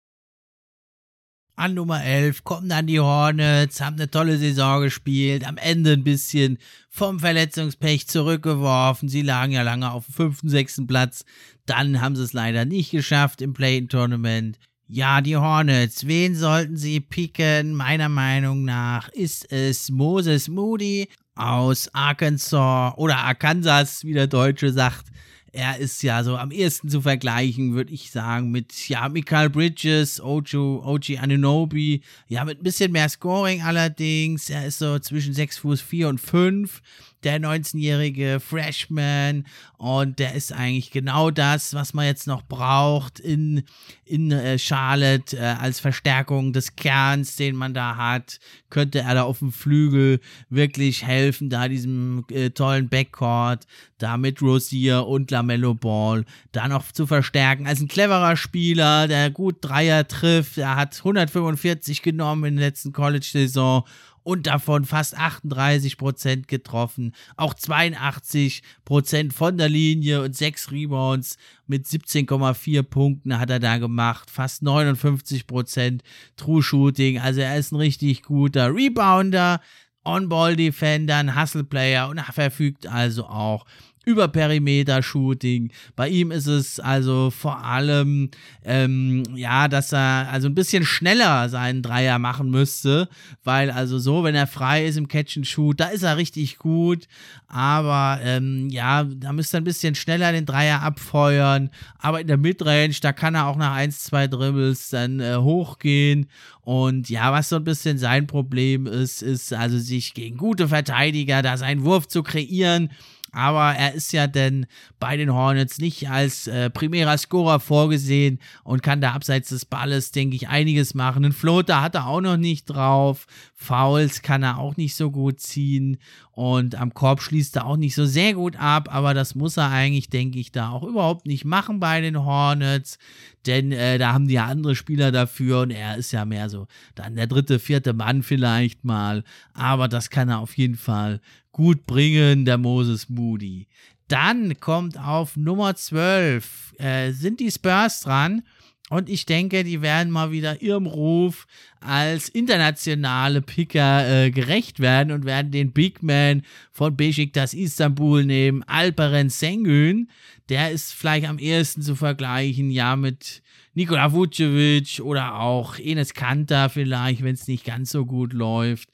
[1.57, 6.05] An Nummer 11 kommen dann die Hornets, haben eine tolle Saison gespielt, am Ende ein
[6.05, 9.09] bisschen vom Verletzungspech zurückgeworfen.
[9.09, 11.25] Sie lagen ja lange auf dem fünften, sechsten Platz.
[11.67, 14.59] Dann haben sie es leider nicht geschafft im Play-In-Tournament.
[14.87, 17.75] Ja, die Hornets, wen sollten sie picken?
[17.75, 25.07] Meiner Meinung nach ist es Moses Moody aus Arkansas oder Arkansas, wie der Deutsche sagt.
[25.53, 30.21] Er ist ja so am ehesten zu vergleichen, würde ich sagen, mit ja, Michael Bridges,
[30.21, 32.03] Ojo, OG Anunobi.
[32.29, 34.49] Ja, mit ein bisschen mehr Scoring allerdings.
[34.49, 36.81] Er ist so zwischen 6 Fuß 4 und 5
[37.25, 39.45] der 19-jährige Freshman
[39.77, 43.63] und der ist eigentlich genau das, was man jetzt noch braucht in,
[44.05, 48.41] in äh, Charlotte äh, als Verstärkung des Kerns, den man da hat.
[48.69, 53.67] Könnte er da auf dem Flügel wirklich helfen, da diesem äh, tollen Backcourt,
[53.99, 57.67] da mit Rosier und Lamello Ball da noch zu verstärken.
[57.67, 60.59] Als ein cleverer Spieler, der gut Dreier trifft.
[60.59, 63.85] Er hat 145 genommen in der letzten College-Saison
[64.23, 67.15] und davon fast 38 Prozent getroffen.
[67.37, 73.79] Auch 82 Prozent von der Linie und 6 Rebounds mit 17,4 Punkten hat er da
[73.79, 74.31] gemacht.
[74.31, 76.03] Fast 59 Prozent
[76.37, 77.19] True Shooting.
[77.19, 79.61] Also er ist ein richtig guter Rebounder,
[80.05, 83.67] On-Ball-Defender, ein Hustle-Player und er verfügt also auch
[84.05, 85.71] über Perimeter-Shooting.
[85.95, 88.31] Bei ihm ist es also vor allem,
[88.65, 93.09] ähm, ja, dass er also ein bisschen schneller seinen Dreier machen müsste,
[93.45, 97.09] weil also so, wenn er frei ist im Catch-and-Shoot, da ist er richtig gut,
[97.47, 102.39] aber ähm, ja, da müsste er ein bisschen schneller den Dreier abfeuern, aber in der
[102.39, 106.29] Midrange, da kann er auch nach 1, 2 Dribbles dann äh, hochgehen.
[106.63, 111.43] Und ja, was so ein bisschen sein Problem ist, ist also sich gegen gute Verteidiger
[111.43, 112.91] da seinen Wurf zu kreieren
[113.33, 114.67] aber er ist ja denn
[114.99, 120.11] bei den Hornets nicht als äh, primärer Scorer vorgesehen und kann da abseits des Balles,
[120.11, 121.25] denke ich, einiges machen.
[121.25, 123.27] Einen Floater hat er auch noch nicht drauf.
[123.63, 125.99] Fouls kann er auch nicht so gut ziehen
[126.33, 129.71] und am Korb schließt er auch nicht so sehr gut ab, aber das muss er
[129.71, 132.99] eigentlich, denke ich, da auch überhaupt nicht machen bei den Hornets,
[133.45, 136.69] denn äh, da haben die ja andere Spieler dafür und er ist ja mehr so
[136.95, 141.21] dann der dritte, vierte Mann vielleicht mal, aber das kann er auf jeden Fall
[141.53, 143.69] gut bringen, der Moses Moody.
[144.09, 148.43] Dann kommt auf Nummer 12, äh, sind die Spurs dran.
[148.91, 151.47] Und ich denke, die werden mal wieder ihrem Ruf
[151.79, 158.65] als internationale Picker äh, gerecht werden und werden den Big Man von Besiktas Istanbul nehmen,
[158.65, 160.11] Alperen Sengün.
[160.49, 163.43] Der ist vielleicht am ehesten zu vergleichen, ja, mit
[163.75, 168.89] Nikola Vucevic oder auch Enes Kanter vielleicht, wenn es nicht ganz so gut läuft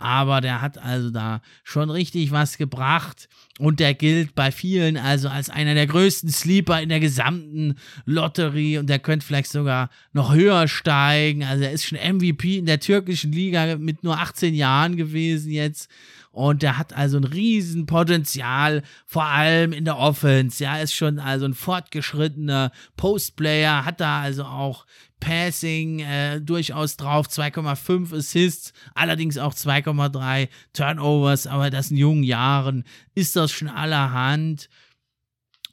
[0.00, 3.28] aber der hat also da schon richtig was gebracht
[3.58, 7.76] und der gilt bei vielen also als einer der größten Sleeper in der gesamten
[8.06, 11.44] Lotterie und der könnte vielleicht sogar noch höher steigen.
[11.44, 15.90] Also er ist schon MVP in der türkischen Liga mit nur 18 Jahren gewesen jetzt
[16.32, 20.62] und der hat also ein Riesenpotenzial, vor allem in der Offense.
[20.62, 24.86] Ja, ist schon also ein fortgeschrittener Postplayer, hat da also auch
[25.20, 32.84] Passing äh, durchaus drauf, 2,5 Assists, allerdings auch 2,3 Turnovers, aber das in jungen Jahren
[33.14, 34.68] ist das schon allerhand.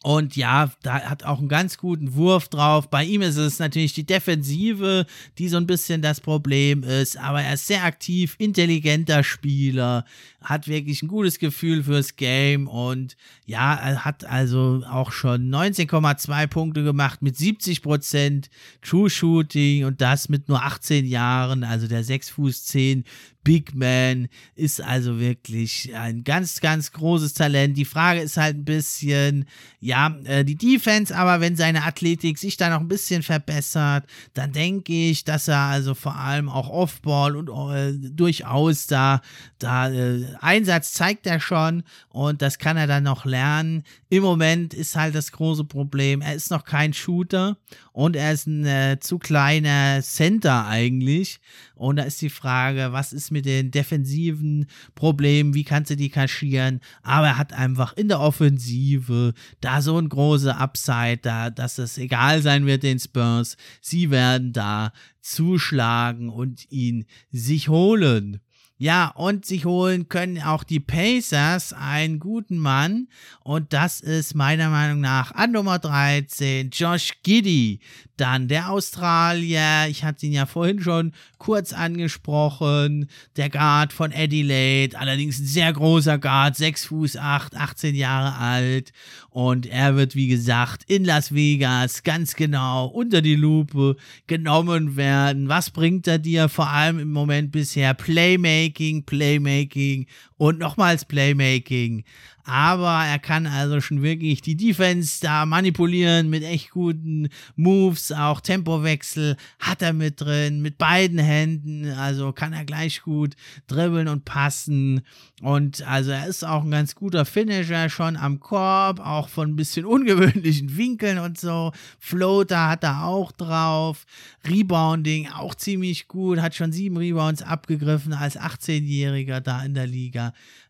[0.08, 2.90] Und ja, da hat auch einen ganz guten Wurf drauf.
[2.90, 5.06] Bei ihm ist es natürlich die Defensive,
[5.38, 7.18] die so ein bisschen das Problem ist.
[7.18, 10.06] Aber er ist sehr aktiv, intelligenter Spieler,
[10.40, 16.48] hat wirklich ein gutes Gefühl fürs Game und ja, er hat also auch schon 19,2
[16.48, 18.46] Punkte gemacht mit 70%
[18.82, 21.66] True Shooting und das mit nur 18 Jahren.
[21.66, 23.04] Also der 6 Fuß 10
[23.48, 27.78] Big Man ist also wirklich ein ganz, ganz großes Talent.
[27.78, 29.46] Die Frage ist halt ein bisschen,
[29.80, 34.52] ja, äh, die Defense, aber wenn seine Athletik sich da noch ein bisschen verbessert, dann
[34.52, 39.22] denke ich, dass er also vor allem auch Offball und äh, durchaus da,
[39.60, 43.84] da äh, Einsatz zeigt er schon und das kann er dann noch lernen.
[44.10, 47.56] Im Moment ist halt das große Problem, er ist noch kein Shooter
[47.94, 51.40] und er ist ein äh, zu kleiner Center eigentlich.
[51.78, 56.10] Und da ist die Frage, was ist mit den defensiven Problemen, wie kannst du die
[56.10, 56.82] kaschieren?
[57.04, 61.98] Aber er hat einfach in der Offensive da so ein großer Upside, da, dass es
[61.98, 63.58] egal sein wird den Spurs.
[63.82, 68.42] Sie werden da zuschlagen und ihn sich holen.
[68.80, 73.08] Ja, und sich holen können auch die Pacers einen guten Mann.
[73.44, 77.80] Und das ist meiner Meinung nach an Nummer 13 Josh Giddy.
[78.18, 85.00] Dann der Australier, ich hatte ihn ja vorhin schon kurz angesprochen, der Guard von Adelaide,
[85.00, 88.92] allerdings ein sehr großer Guard, 6 Fuß 8, 18 Jahre alt.
[89.30, 93.96] Und er wird, wie gesagt, in Las Vegas ganz genau unter die Lupe
[94.26, 95.48] genommen werden.
[95.48, 97.94] Was bringt er dir vor allem im Moment bisher?
[97.94, 100.08] Playmaking, Playmaking
[100.38, 102.04] und nochmals Playmaking.
[102.48, 107.28] Aber er kann also schon wirklich die Defense da manipulieren mit echt guten
[107.58, 113.36] Moves, auch Tempowechsel hat er mit drin, mit beiden Händen, also kann er gleich gut
[113.68, 115.02] dribbeln und passen.
[115.42, 119.56] Und also er ist auch ein ganz guter Finisher schon am Korb, auch von ein
[119.58, 121.74] bisschen ungewöhnlichen Winkeln und so.
[122.00, 124.06] Floater hat er auch drauf,
[124.48, 130.27] Rebounding auch ziemlich gut, hat schon sieben Rebounds abgegriffen als 18-Jähriger da in der Liga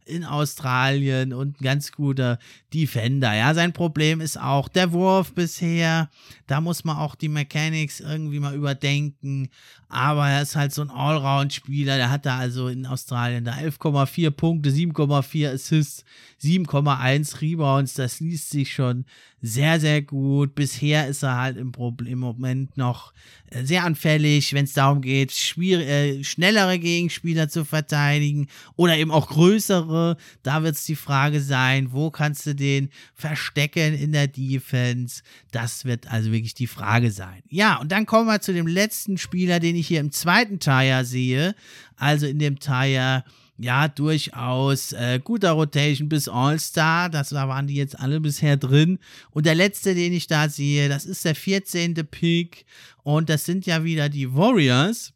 [0.07, 2.39] in Australien und ein ganz guter
[2.73, 3.33] Defender.
[3.33, 6.09] Ja, sein Problem ist auch der Wurf bisher.
[6.47, 9.49] Da muss man auch die Mechanics irgendwie mal überdenken.
[9.89, 11.97] Aber er ist halt so ein Allround-Spieler.
[11.97, 16.03] Der hat da also in Australien da 11,4 Punkte, 7,4 Assists,
[16.41, 17.93] 7,1 Rebounds.
[17.95, 19.05] Das liest sich schon
[19.41, 20.55] sehr, sehr gut.
[20.55, 23.13] Bisher ist er halt im, Problem, im Moment noch
[23.49, 29.27] äh, sehr anfällig, wenn es darum geht, äh, schnellere Gegenspieler zu verteidigen oder eben auch
[29.29, 30.17] größere.
[30.43, 35.21] Da wird es die Frage sein, wo kannst du den verstecken in der Defense?
[35.51, 37.43] Das wird also wirklich die Frage sein.
[37.49, 41.05] Ja, und dann kommen wir zu dem letzten Spieler, den ich hier im zweiten Tire
[41.05, 41.55] sehe.
[41.95, 43.23] Also in dem Tire
[43.57, 47.09] ja, durchaus äh, guter Rotation bis All-Star.
[47.09, 48.99] Das, da waren die jetzt alle bisher drin.
[49.31, 51.95] Und der letzte, den ich da sehe, das ist der 14.
[52.09, 52.65] Pick.
[53.03, 55.13] Und das sind ja wieder die Warriors.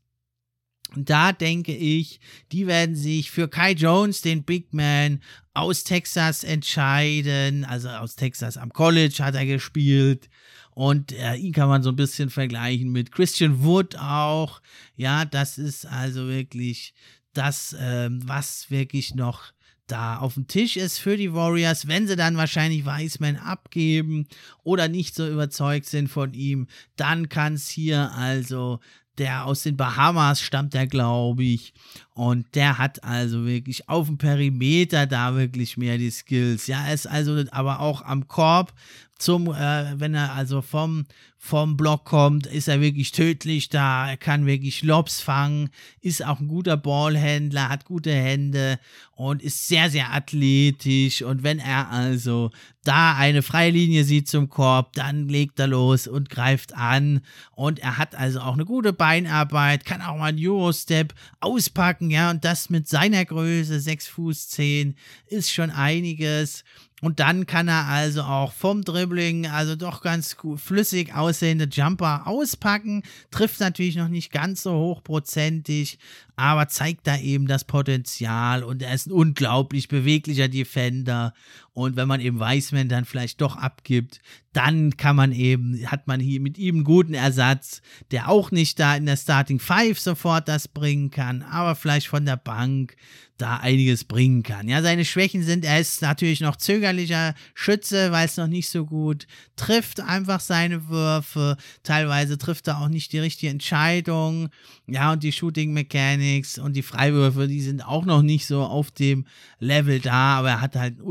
[0.95, 2.19] Und da denke ich,
[2.51, 5.21] die werden sich für Kai Jones, den Big Man
[5.53, 7.63] aus Texas, entscheiden.
[7.63, 10.29] Also aus Texas am College hat er gespielt.
[10.73, 14.61] Und äh, ihn kann man so ein bisschen vergleichen mit Christian Wood auch.
[14.95, 16.93] Ja, das ist also wirklich
[17.33, 19.53] das, ähm, was wirklich noch
[19.87, 24.27] da auf dem Tisch ist für die Warriors, wenn sie dann wahrscheinlich Wiseman abgeben
[24.63, 28.79] oder nicht so überzeugt sind von ihm, dann kann es hier also
[29.17, 31.73] der aus den Bahamas stammt, der glaube ich.
[32.21, 36.67] Und der hat also wirklich auf dem Perimeter da wirklich mehr die Skills.
[36.67, 38.73] Ja, er ist also aber auch am Korb
[39.21, 41.05] zum, äh, wenn er also vom,
[41.37, 44.09] vom Block kommt, ist er wirklich tödlich da.
[44.09, 45.69] Er kann wirklich Lobs fangen,
[46.01, 48.79] ist auch ein guter Ballhändler, hat gute Hände
[49.15, 51.23] und ist sehr, sehr athletisch.
[51.23, 52.51] Und wenn er also
[52.83, 57.21] da eine freie Linie sieht zum Korb, dann legt er los und greift an.
[57.51, 62.29] Und er hat also auch eine gute Beinarbeit, kann auch mal einen Eurostep auspacken, ja,
[62.29, 64.95] und das mit seiner Größe, 6 Fuß 10,
[65.27, 66.63] ist schon einiges.
[67.01, 73.01] Und dann kann er also auch vom Dribbling, also doch ganz flüssig aussehende Jumper auspacken.
[73.31, 75.97] Trifft natürlich noch nicht ganz so hochprozentig,
[76.35, 81.33] aber zeigt da eben das Potenzial und er ist ein unglaublich beweglicher Defender.
[81.81, 84.19] Und wenn man eben Weißmann dann vielleicht doch abgibt,
[84.53, 88.79] dann kann man eben, hat man hier mit ihm einen guten Ersatz, der auch nicht
[88.79, 92.95] da in der Starting Five sofort das bringen kann, aber vielleicht von der Bank
[93.41, 94.67] da einiges bringen kann.
[94.67, 98.85] Ja, seine Schwächen sind, er ist natürlich noch zögerlicher Schütze, weil es noch nicht so
[98.85, 99.25] gut
[99.55, 101.57] trifft, einfach seine Würfe.
[101.81, 104.49] Teilweise trifft er auch nicht die richtige Entscheidung.
[104.87, 108.91] Ja, und die Shooting Mechanics und die Freiwürfe, die sind auch noch nicht so auf
[108.91, 109.25] dem
[109.59, 111.07] Level da, aber er hat halt einen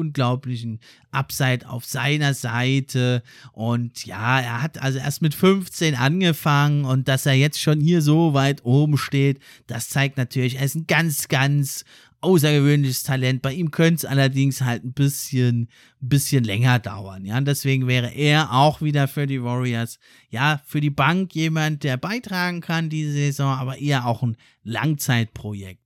[0.60, 0.80] unglaublichen
[1.10, 3.22] Upside auf seiner Seite.
[3.52, 8.02] Und ja, er hat also erst mit 15 angefangen und dass er jetzt schon hier
[8.02, 11.84] so weit oben steht, das zeigt natürlich, er ist ein ganz, ganz
[12.22, 13.40] außergewöhnliches Talent.
[13.40, 15.68] Bei ihm könnte es allerdings halt ein bisschen,
[16.00, 17.24] bisschen länger dauern.
[17.24, 19.98] Ja, und deswegen wäre er auch wieder für die Warriors,
[20.28, 25.80] ja, für die Bank jemand, der beitragen kann diese Saison, aber eher auch ein Langzeitprojekt.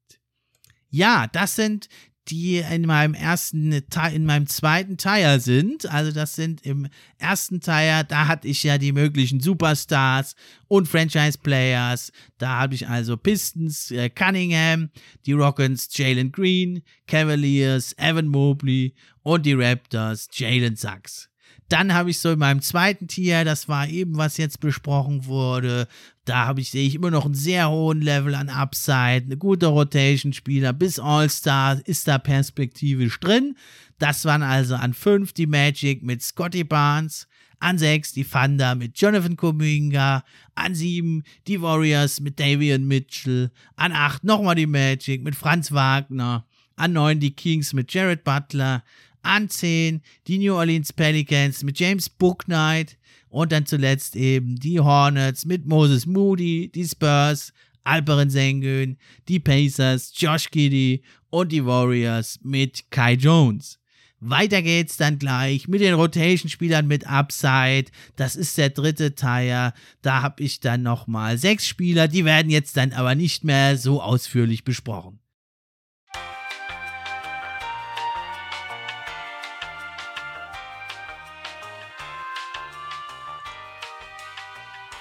[0.91, 1.89] Ja, das sind
[2.29, 5.91] die in meinem ersten, in meinem zweiten Tire sind.
[5.91, 10.35] Also das sind im ersten Tire, da hatte ich ja die möglichen Superstars
[10.69, 12.13] und Franchise-Players.
[12.39, 14.91] Da habe ich also Pistons, äh, Cunningham,
[15.27, 21.29] die Rockets, Jalen Green, Cavaliers, Evan Mobley und die Raptors, Jalen Sachs.
[21.69, 25.89] Dann habe ich so in meinem zweiten Tier, das war eben, was jetzt besprochen wurde,
[26.25, 29.67] da habe ich, sehe ich immer noch einen sehr hohen Level an Upside, eine gute
[29.67, 33.57] Rotation-Spieler, bis All-Star ist da perspektivisch drin.
[33.99, 37.29] Das waren also an 5 die Magic mit Scotty Barnes,
[37.61, 43.93] an 6 die Thunder mit Jonathan Kuminga, an 7 die Warriors mit Davian Mitchell, an
[43.93, 46.47] 8 nochmal die Magic mit Franz Wagner,
[46.77, 48.83] an 9 die Kings mit Jared Butler,
[49.25, 52.99] an 10 die New Orleans Pelicans mit James Booknight
[53.29, 57.53] und dann zuletzt eben die Hornets mit Moses Moody, die Spurs,
[57.83, 58.97] Alperen Sengun,
[59.29, 63.79] die Pacers, Josh Giddy und die Warriors mit Kai Jones.
[64.21, 67.87] Weiter geht's dann gleich mit den Rotation-Spielern mit Upside.
[68.17, 69.75] Das ist der dritte Teil.
[70.01, 72.09] Da habe ich dann nochmal sechs Spieler.
[72.09, 75.19] Die werden jetzt dann aber nicht mehr so ausführlich besprochen.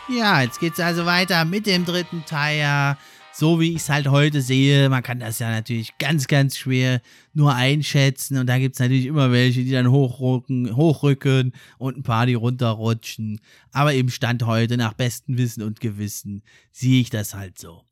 [0.09, 2.97] Ja, jetzt geht's also weiter mit dem dritten Teil.
[3.35, 7.01] So wie ich es halt heute sehe, man kann das ja natürlich ganz, ganz schwer
[7.33, 8.37] nur einschätzen.
[8.37, 12.35] Und da gibt es natürlich immer welche, die dann hochrücken, hochrücken und ein paar, die
[12.35, 13.39] runterrutschen.
[13.71, 17.83] Aber im Stand heute, nach bestem Wissen und Gewissen, sehe ich das halt so.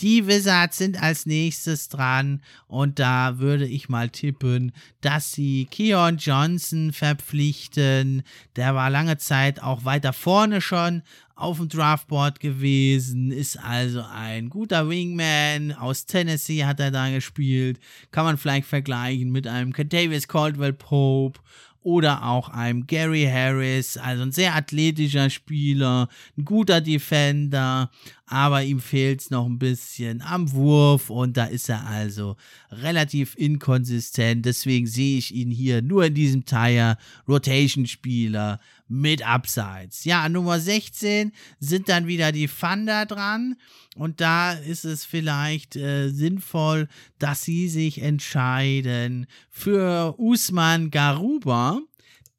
[0.00, 6.16] Die Wizards sind als nächstes dran und da würde ich mal tippen, dass sie Keon
[6.16, 8.22] Johnson verpflichten.
[8.56, 11.02] Der war lange Zeit auch weiter vorne schon
[11.40, 15.72] auf dem Draftboard gewesen, ist also ein guter Wingman.
[15.72, 17.80] Aus Tennessee hat er da gespielt.
[18.10, 21.40] Kann man vielleicht vergleichen mit einem Cadavius Caldwell Pope
[21.82, 27.90] oder auch einem Gary Harris, also ein sehr athletischer Spieler, ein guter Defender,
[28.26, 32.36] aber ihm fehlt es noch ein bisschen am Wurf und da ist er also
[32.70, 34.44] relativ inkonsistent.
[34.44, 38.60] Deswegen sehe ich ihn hier nur in diesem Tire Rotation Spieler
[38.90, 40.04] mit Upsides.
[40.04, 43.56] Ja, Nummer 16 sind dann wieder die Thunder dran.
[43.96, 46.88] Und da ist es vielleicht äh, sinnvoll,
[47.18, 51.80] dass sie sich entscheiden für Usman Garuba,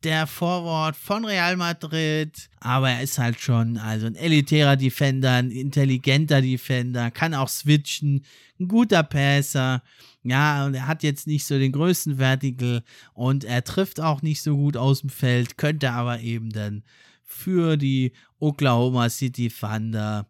[0.03, 2.49] der Vorwort von Real Madrid.
[2.59, 8.25] Aber er ist halt schon also ein elitärer Defender, ein intelligenter Defender, kann auch switchen,
[8.59, 9.83] ein guter Passer.
[10.23, 12.83] Ja, und er hat jetzt nicht so den größten Vertical
[13.13, 16.83] und er trifft auch nicht so gut aus dem Feld, könnte aber eben dann
[17.23, 20.27] für die Oklahoma City Thunder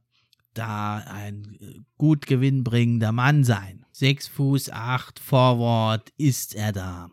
[0.54, 3.86] da ein äh, gut gewinnbringender Mann sein.
[3.92, 7.10] 6 Fuß 8 Forward ist er da.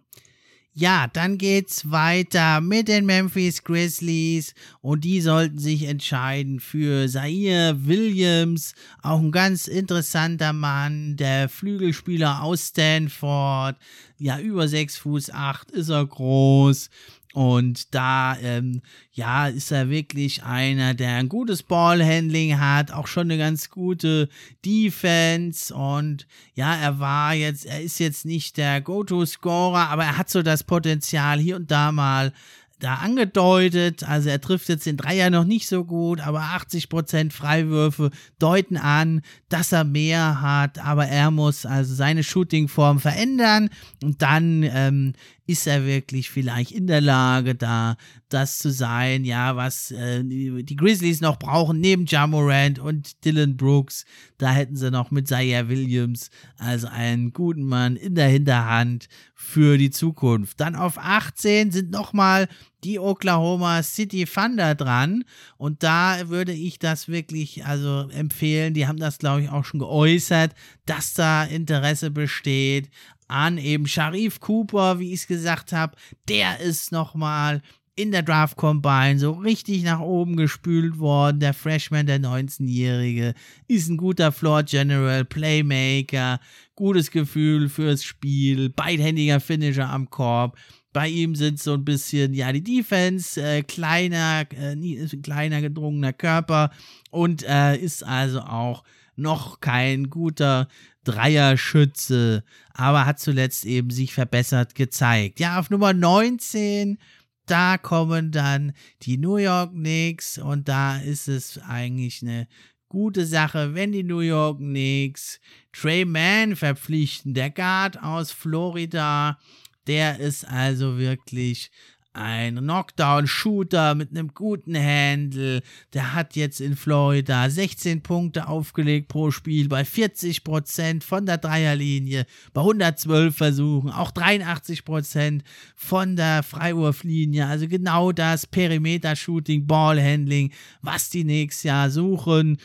[0.81, 4.55] Ja, dann geht's weiter mit den Memphis Grizzlies.
[4.81, 12.45] Und die sollten sich entscheiden für Zaire Williams, auch ein ganz interessanter Mann, der Flügelspieler
[12.45, 13.77] aus Stanford,
[14.19, 16.91] ja, über 6 Fuß 8 ist er groß,
[17.35, 18.81] und da, ähm,
[19.13, 24.29] ja, ist er wirklich einer, der ein gutes Ballhandling hat, auch schon eine ganz gute
[24.65, 25.75] Defense.
[25.75, 30.43] Und ja, er war jetzt, er ist jetzt nicht der Go-To-Scorer, aber er hat so
[30.43, 32.33] das Potenzial, hier und da mal
[32.79, 34.05] da angedeutet.
[34.05, 39.23] Also er trifft jetzt den Dreier noch nicht so gut, aber 80% Freiwürfe deuten an,
[39.49, 40.79] dass er mehr hat.
[40.79, 43.71] Aber er muss also seine Shootingform verändern
[44.03, 45.13] und dann ähm,
[45.49, 47.97] ist er wirklich vielleicht in der Lage, da
[48.29, 54.05] das zu sein, ja, was äh, die Grizzlies noch brauchen, neben Jamorant und Dylan Brooks.
[54.37, 56.29] Da hätten sie noch mit Zaire Williams,
[56.59, 60.61] also einen guten Mann in der Hinterhand für die Zukunft.
[60.61, 62.47] Dann auf 18 sind nochmal
[62.85, 65.25] die Oklahoma City Thunder dran.
[65.57, 68.75] Und da würde ich das wirklich also empfehlen.
[68.75, 72.91] Die haben das, glaube ich, auch schon geäußert, dass da Interesse besteht
[73.29, 75.97] an eben Sharif Cooper, wie ich es gesagt habe.
[76.29, 77.63] Der ist nochmal
[77.99, 81.41] in der Draft Combine so richtig nach oben gespült worden.
[81.41, 83.35] Der Freshman, der 19-Jährige,
[83.67, 86.39] ist ein guter Floor General, Playmaker,
[86.77, 90.57] gutes Gefühl fürs Spiel, beidhändiger Finisher am Korb.
[90.93, 96.71] Bei ihm sind so ein bisschen, ja, die Defense, äh, kleiner, äh, kleiner gedrungener Körper
[97.11, 98.85] und äh, ist also auch
[99.19, 100.69] noch kein guter
[101.05, 102.45] Dreierschütze,
[102.75, 105.41] aber hat zuletzt eben sich verbessert gezeigt.
[105.41, 106.99] Ja, auf Nummer 19,
[107.47, 112.47] da kommen dann die New York Knicks und da ist es eigentlich eine
[112.89, 115.41] gute Sache, wenn die New York Knicks
[115.73, 119.39] Trey Mann verpflichten, der Guard aus Florida,
[119.87, 121.71] der ist also wirklich
[122.19, 125.63] ein Knockdown-Shooter mit einem guten Handle.
[125.95, 132.27] Der hat jetzt in Florida 16 Punkte aufgelegt pro Spiel bei 40% von der Dreierlinie,
[132.53, 135.43] bei 112 Versuchen, auch 83%
[135.77, 137.47] von der Freiwurflinie.
[137.47, 140.53] Also genau das Perimeter-Shooting, Ballhandling,
[140.83, 142.59] was die nächstes Jahr suchen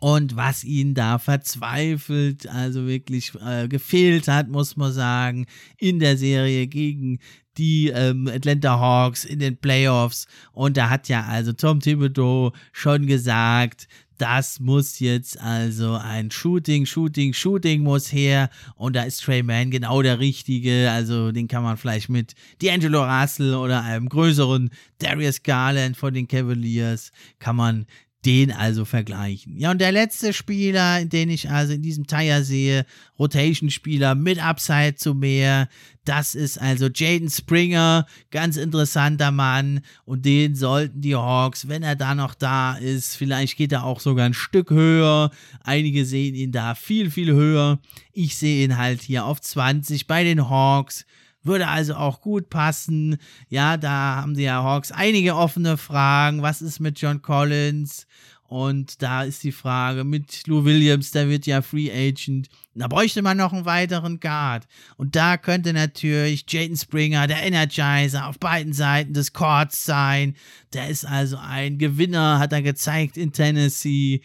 [0.00, 5.46] und was ihn da verzweifelt, also wirklich äh, gefehlt hat, muss man sagen,
[5.76, 7.18] in der Serie gegen
[7.58, 10.26] die ähm, Atlanta Hawks in den Playoffs.
[10.52, 13.88] Und da hat ja also Tom Thibodeau schon gesagt,
[14.18, 18.50] das muss jetzt also ein Shooting, Shooting, Shooting muss her.
[18.76, 20.90] Und da ist Trey Mann genau der Richtige.
[20.92, 26.28] Also den kann man vielleicht mit D'Angelo Russell oder einem größeren Darius Garland von den
[26.28, 27.86] Cavaliers, kann man
[28.24, 29.58] den also vergleichen.
[29.58, 32.86] Ja, und der letzte Spieler, den ich also in diesem Tire sehe,
[33.18, 35.68] Rotation-Spieler mit Upside zu mehr,
[36.04, 41.96] das ist also Jaden Springer, ganz interessanter Mann und den sollten die Hawks, wenn er
[41.96, 45.30] da noch da ist, vielleicht geht er auch sogar ein Stück höher.
[45.62, 47.80] Einige sehen ihn da viel, viel höher.
[48.12, 51.06] Ich sehe ihn halt hier auf 20 bei den Hawks.
[51.42, 53.18] Würde also auch gut passen.
[53.48, 56.42] Ja, da haben die ja Hawks einige offene Fragen.
[56.42, 58.06] Was ist mit John Collins?
[58.52, 62.50] Und da ist die Frage mit Lou Williams, der wird ja Free Agent.
[62.74, 64.68] Da bräuchte man noch einen weiteren Guard.
[64.98, 70.36] Und da könnte natürlich Jaden Springer, der Energizer, auf beiden Seiten des Courts sein.
[70.74, 74.20] Der ist also ein Gewinner, hat er gezeigt in Tennessee.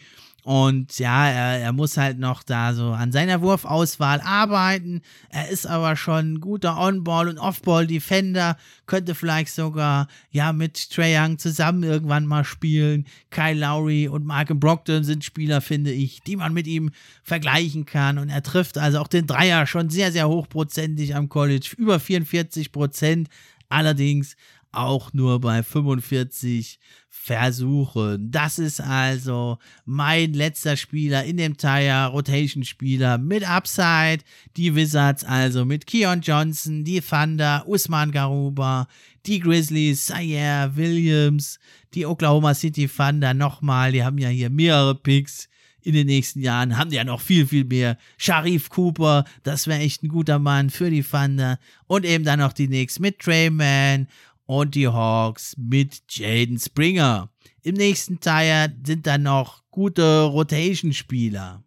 [0.48, 5.02] Und ja, er, er muss halt noch da so an seiner Wurfauswahl arbeiten.
[5.28, 8.56] Er ist aber schon ein guter On-Ball- und Off-Ball-Defender.
[8.86, 13.04] Könnte vielleicht sogar ja mit Trae Young zusammen irgendwann mal spielen.
[13.28, 16.92] Kyle Lowry und Mark Brockton sind Spieler, finde ich, die man mit ihm
[17.22, 18.16] vergleichen kann.
[18.16, 21.74] Und er trifft also auch den Dreier schon sehr, sehr hochprozentig am College.
[21.76, 23.28] Über 44 Prozent.
[23.68, 24.34] Allerdings
[24.72, 28.30] auch nur bei 45 Versuchen.
[28.30, 34.20] Das ist also mein letzter Spieler in dem Tire, Rotation Spieler mit Upside.
[34.56, 38.88] Die Wizards also mit Keon Johnson, die Thunder, Usman Garuba,
[39.26, 41.58] die Grizzlies, Sayer Williams,
[41.94, 45.48] die Oklahoma City Thunder nochmal, die haben ja hier mehrere Picks
[45.82, 47.96] in den nächsten Jahren haben die ja noch viel, viel mehr.
[48.18, 51.58] Sharif Cooper, das wäre echt ein guter Mann für die Thunder.
[51.86, 54.08] Und eben dann noch die Knicks mit Trey Mann
[54.48, 57.28] und die Hawks mit Jaden Springer.
[57.62, 61.62] Im nächsten Teil sind dann noch gute Rotation-Spieler.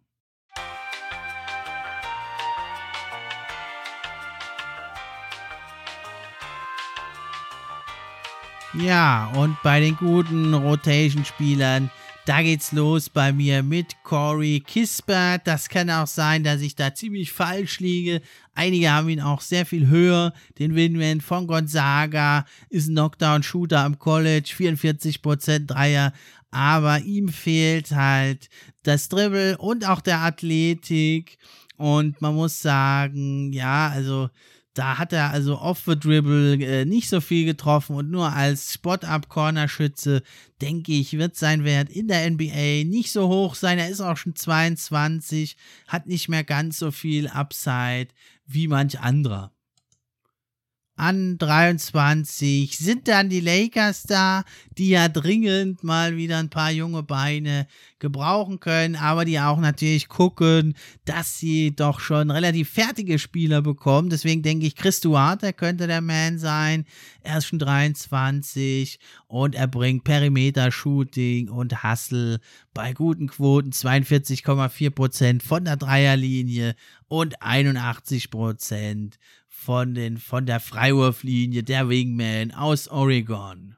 [8.74, 11.88] Ja, und bei den guten Rotation-Spielern,
[12.24, 15.44] Da geht's los bei mir mit Corey Kispert.
[15.44, 18.22] Das kann auch sein, dass ich da ziemlich falsch liege.
[18.54, 20.32] Einige haben ihn auch sehr viel höher.
[20.60, 26.12] Den Winman von Gonzaga ist ein Knockdown-Shooter am College, 44% Dreier.
[26.52, 28.48] Aber ihm fehlt halt
[28.84, 31.38] das Dribble und auch der Athletik.
[31.76, 34.30] Und man muss sagen, ja, also
[34.74, 38.72] da hat er also off the dribble äh, nicht so viel getroffen und nur als
[38.72, 40.22] Spot-up-Corner-Schütze,
[40.60, 43.78] denke ich, wird sein Wert in der NBA nicht so hoch sein.
[43.78, 45.56] Er ist auch schon 22,
[45.88, 48.08] hat nicht mehr ganz so viel Upside
[48.46, 49.52] wie manch anderer
[51.02, 54.44] an 23 sind dann die Lakers da,
[54.78, 57.66] die ja dringend mal wieder ein paar junge Beine
[57.98, 64.10] gebrauchen können, aber die auch natürlich gucken, dass sie doch schon relativ fertige Spieler bekommen.
[64.10, 66.86] Deswegen denke ich, Chris Duarte könnte der Man sein.
[67.22, 72.38] Er ist schon 23 und er bringt Perimeter-Shooting und Hustle
[72.74, 76.76] bei guten Quoten 42,4% von der Dreierlinie
[77.08, 79.14] und 81%
[79.64, 83.76] von, den, von der Freiwurflinie der Wingman aus Oregon.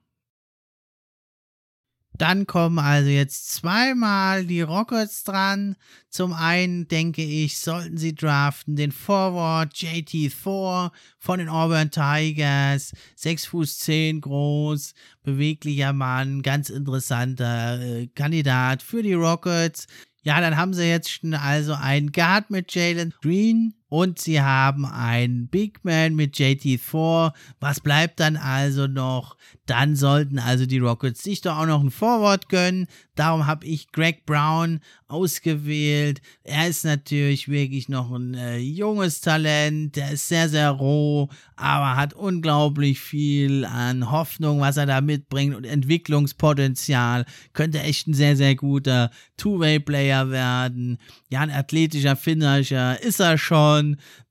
[2.17, 5.75] Dann kommen also jetzt zweimal die Rockets dran.
[6.09, 12.93] Zum einen denke ich, sollten sie draften den Forward JT Thor von den Auburn Tigers.
[13.17, 14.95] 6 Fuß 10 groß,
[15.25, 19.89] beweglicher Mann, ganz interessanter äh, Kandidat für die Rockets.
[20.23, 24.85] Ja, dann haben sie jetzt schon also einen Guard mit Jalen Green und sie haben
[24.85, 27.33] einen Big Man mit JT4.
[27.61, 29.37] Was bleibt dann also noch?
[29.67, 32.89] Dann sollten also die Rockets sich doch auch noch ein Forward gönnen.
[33.15, 36.21] Darum habe ich Greg Brown ausgewählt.
[36.43, 39.95] Er ist natürlich wirklich noch ein äh, junges Talent.
[39.95, 45.55] Der ist sehr, sehr roh, aber hat unglaublich viel an Hoffnung, was er da mitbringt
[45.55, 47.27] und Entwicklungspotenzial.
[47.53, 50.99] Könnte echt ein sehr, sehr guter Two-Way-Player werden.
[51.29, 53.84] Ja, ein athletischer Finisher ist er schon.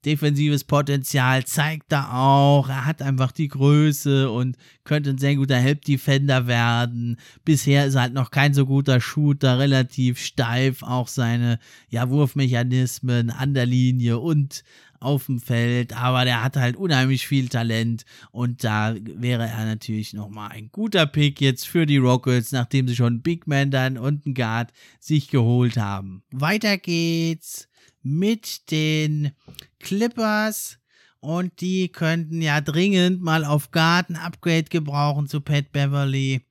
[0.04, 2.68] Defensives Potenzial zeigt er auch.
[2.68, 7.18] Er hat einfach die Größe und könnte ein sehr guter Help-Defender werden.
[7.44, 10.82] Bisher ist er halt noch kein so guter Shooter, relativ steif.
[10.82, 11.58] Auch seine
[11.88, 14.64] ja, Wurfmechanismen an der Linie und
[15.04, 20.14] auf dem Feld, aber der hat halt unheimlich viel Talent und da wäre er natürlich
[20.14, 24.24] nochmal ein guter Pick jetzt für die Rockets, nachdem sie schon Big Man dann und
[24.24, 26.22] einen Guard sich geholt haben.
[26.32, 27.68] Weiter geht's
[28.04, 29.32] mit den
[29.80, 30.78] Clippers.
[31.18, 36.46] Und die könnten ja dringend mal auf Garten Upgrade gebrauchen zu Pat Beverly.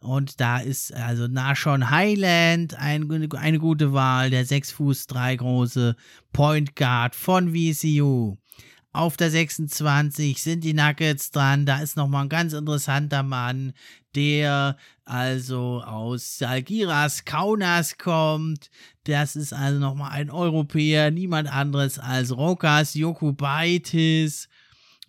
[0.00, 5.96] Und da ist also Nashon Highland ein, eine gute Wahl, der 6 Fuß 3 große
[6.32, 8.36] Point Guard von VCU.
[8.96, 11.66] Auf der 26 sind die Nuggets dran.
[11.66, 13.74] Da ist nochmal ein ganz interessanter Mann,
[14.14, 18.70] der also aus Salgiras Kaunas kommt.
[19.04, 24.48] Das ist also nochmal ein Europäer, niemand anderes als Rokas Jokubaitis.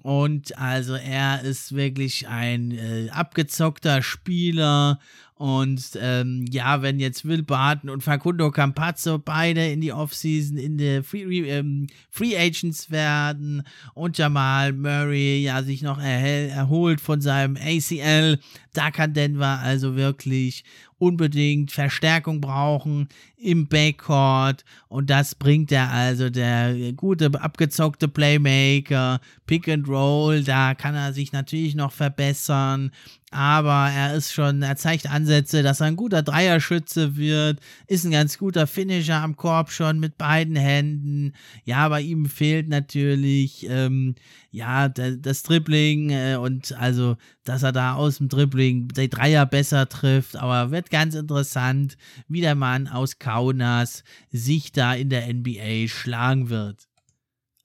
[0.04, 5.00] Und also er ist wirklich ein äh, abgezockter Spieler
[5.38, 10.80] und ähm, ja, wenn jetzt Will Barton und Facundo Campazzo beide in die Offseason in
[10.80, 13.62] der Free, ähm, Free Agents werden
[13.94, 18.40] und Jamal Murray ja sich noch erhält, erholt von seinem ACL,
[18.74, 20.64] da kann Denver also wirklich
[20.98, 23.08] unbedingt Verstärkung brauchen
[23.38, 24.66] im Backcourt.
[24.88, 31.14] Und das bringt er also der gute abgezockte Playmaker Pick and Roll, da kann er
[31.14, 32.92] sich natürlich noch verbessern
[33.38, 38.10] aber er ist schon, er zeigt Ansätze, dass er ein guter Dreierschütze wird, ist ein
[38.10, 41.34] ganz guter Finisher am Korb schon mit beiden Händen.
[41.64, 44.16] Ja, bei ihm fehlt natürlich, ähm,
[44.50, 49.88] ja, das Dribbling äh, und also, dass er da aus dem Dribbling die Dreier besser
[49.88, 51.96] trifft, aber wird ganz interessant,
[52.28, 56.87] wie der Mann aus Kaunas sich da in der NBA schlagen wird.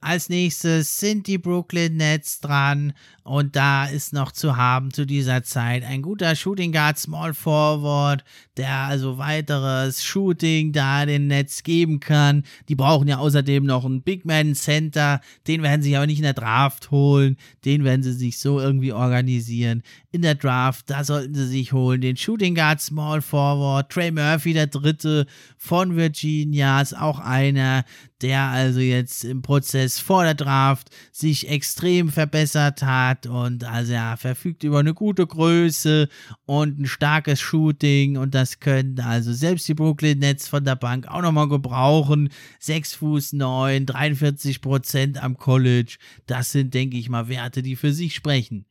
[0.04, 2.92] Als nächstes sind die Brooklyn Nets dran
[3.22, 8.24] und da ist noch zu haben zu dieser Zeit ein guter Shooting Guard Small Forward,
[8.56, 12.42] der also weiteres Shooting da den Nets geben kann.
[12.68, 16.24] Die brauchen ja außerdem noch einen Big Man Center, den werden sie aber nicht in
[16.24, 19.84] der Draft holen, den werden sie sich so irgendwie organisieren.
[20.14, 24.52] In der Draft, da sollten sie sich holen den Shooting Guard Small Forward, Trey Murphy,
[24.52, 25.24] der dritte
[25.56, 27.86] von Virginia, ist auch einer,
[28.20, 34.18] der also jetzt im Prozess vor der Draft sich extrem verbessert hat und also er
[34.18, 36.10] verfügt über eine gute Größe
[36.44, 41.08] und ein starkes Shooting und das können also selbst die Brooklyn Nets von der Bank
[41.08, 42.28] auch nochmal gebrauchen.
[42.60, 47.94] 6 Fuß 9, 43 Prozent am College, das sind denke ich mal Werte, die für
[47.94, 48.66] sich sprechen.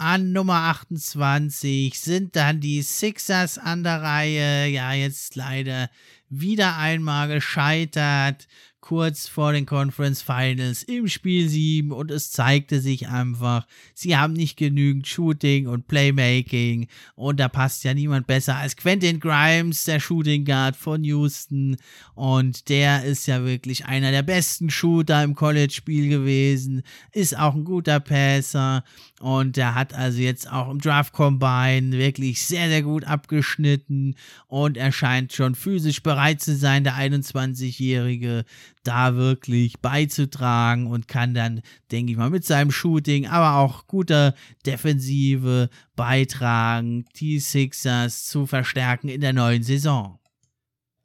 [0.00, 4.68] An Nummer 28 sind dann die Sixers an der Reihe.
[4.68, 5.90] Ja, jetzt leider
[6.30, 8.46] wieder einmal gescheitert
[8.88, 14.32] kurz vor den Conference Finals im Spiel 7 und es zeigte sich einfach, sie haben
[14.32, 20.00] nicht genügend Shooting und Playmaking und da passt ja niemand besser als Quentin Grimes, der
[20.00, 21.76] Shooting Guard von Houston
[22.14, 26.82] und der ist ja wirklich einer der besten Shooter im College-Spiel gewesen,
[27.12, 28.84] ist auch ein guter Passer
[29.20, 34.14] und der hat also jetzt auch im Draft Combine wirklich sehr, sehr gut abgeschnitten
[34.46, 38.46] und er scheint schon physisch bereit zu sein, der 21-Jährige
[38.88, 41.60] da wirklich beizutragen und kann dann,
[41.92, 44.34] denke ich mal, mit seinem Shooting, aber auch guter
[44.64, 50.18] Defensive beitragen, die Sixers zu verstärken in der neuen Saison.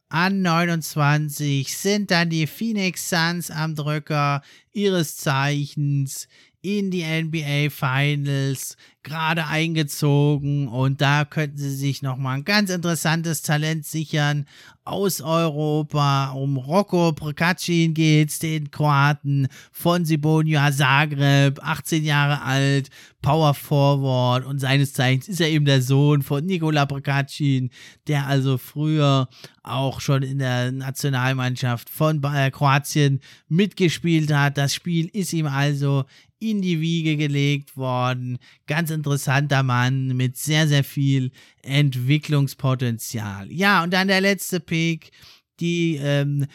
[0.08, 4.42] An 29 sind dann die Phoenix Suns am Drücker
[4.72, 6.28] ihres Zeichens
[6.64, 13.42] in die NBA Finals gerade eingezogen und da könnten sie sich nochmal ein ganz interessantes
[13.42, 14.46] Talent sichern
[14.86, 16.32] aus Europa.
[16.32, 22.90] Um Rocco Prkacin geht's, den Kroaten von Sibonia Zagreb, 18 Jahre alt,
[23.22, 27.72] Power Forward und seines Zeichens ist er eben der Sohn von Nikola Prkacin,
[28.08, 29.28] der also früher
[29.64, 33.20] auch schon in der Nationalmannschaft von Kroatien
[33.50, 34.58] mitgespielt hat.
[34.58, 36.06] Das Spiel ist ihm also
[36.50, 38.38] in die Wiege gelegt worden.
[38.68, 43.52] Ganz interessanter Mann mit sehr, sehr viel Entwicklungspotenzial.
[43.52, 45.12] Ja, und dann der letzte Pick,
[45.60, 46.46] die ähm,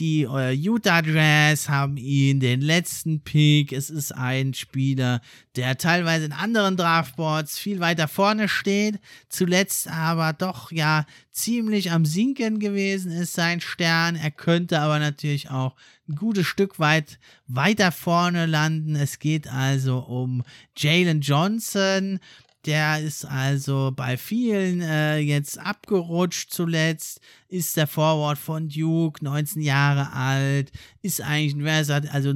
[0.00, 3.72] die äh, Utah Jazz haben ihn den letzten Pick.
[3.72, 5.20] Es ist ein Spieler,
[5.56, 8.98] der teilweise in anderen Draftboards viel weiter vorne steht,
[9.28, 14.16] zuletzt aber doch ja ziemlich am Sinken gewesen ist sein Stern.
[14.16, 15.76] Er könnte aber natürlich auch
[16.08, 18.96] ein gutes Stück weit weiter vorne landen.
[18.96, 20.42] Es geht also um
[20.76, 22.20] Jalen Johnson.
[22.66, 29.62] Der ist also bei vielen äh, jetzt abgerutscht zuletzt, ist der Forward von Duke, 19
[29.62, 30.70] Jahre alt,
[31.00, 32.30] ist eigentlich ein, also,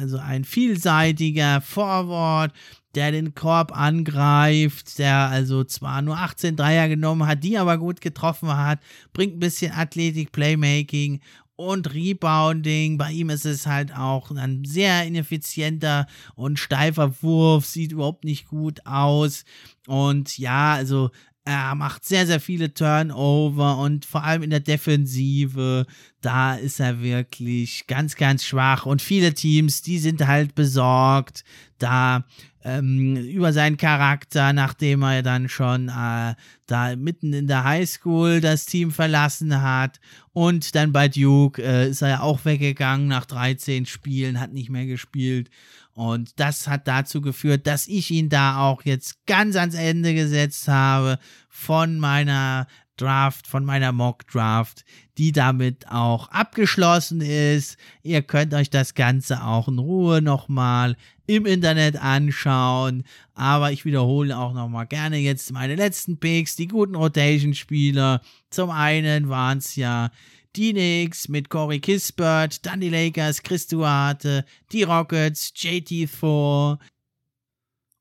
[0.00, 2.54] also ein vielseitiger Forward,
[2.94, 8.00] der den Korb angreift, der also zwar nur 18 Dreier genommen hat, die aber gut
[8.00, 8.80] getroffen hat,
[9.12, 11.20] bringt ein bisschen Athletik, Playmaking
[11.56, 12.98] und Rebounding.
[12.98, 18.46] Bei ihm ist es halt auch ein sehr ineffizienter und steifer Wurf, sieht überhaupt nicht
[18.46, 19.44] gut aus.
[19.86, 21.10] Und ja, also
[21.46, 25.86] er macht sehr, sehr viele Turnover und vor allem in der Defensive,
[26.20, 28.84] da ist er wirklich ganz, ganz schwach.
[28.84, 31.44] Und viele Teams, die sind halt besorgt,
[31.78, 32.24] da
[32.66, 36.34] ähm, über seinen Charakter, nachdem er dann schon äh,
[36.66, 40.00] da mitten in der Highschool das Team verlassen hat.
[40.32, 44.68] Und dann bei Duke äh, ist er ja auch weggegangen nach 13 Spielen, hat nicht
[44.68, 45.48] mehr gespielt.
[45.94, 50.66] Und das hat dazu geführt, dass ich ihn da auch jetzt ganz ans Ende gesetzt
[50.66, 52.66] habe von meiner
[52.96, 54.84] Draft, von meiner Mock Draft,
[55.18, 57.76] die damit auch abgeschlossen ist.
[58.02, 63.04] Ihr könnt euch das Ganze auch in Ruhe nochmal im Internet anschauen.
[63.34, 68.20] Aber ich wiederhole auch nochmal gerne jetzt meine letzten Picks, die guten Rotation-Spieler.
[68.50, 70.10] Zum einen waren es ja
[70.56, 76.78] die Knicks mit Corey Kispert, dann die Lakers, Chris Duarte, die Rockets, JT Thor,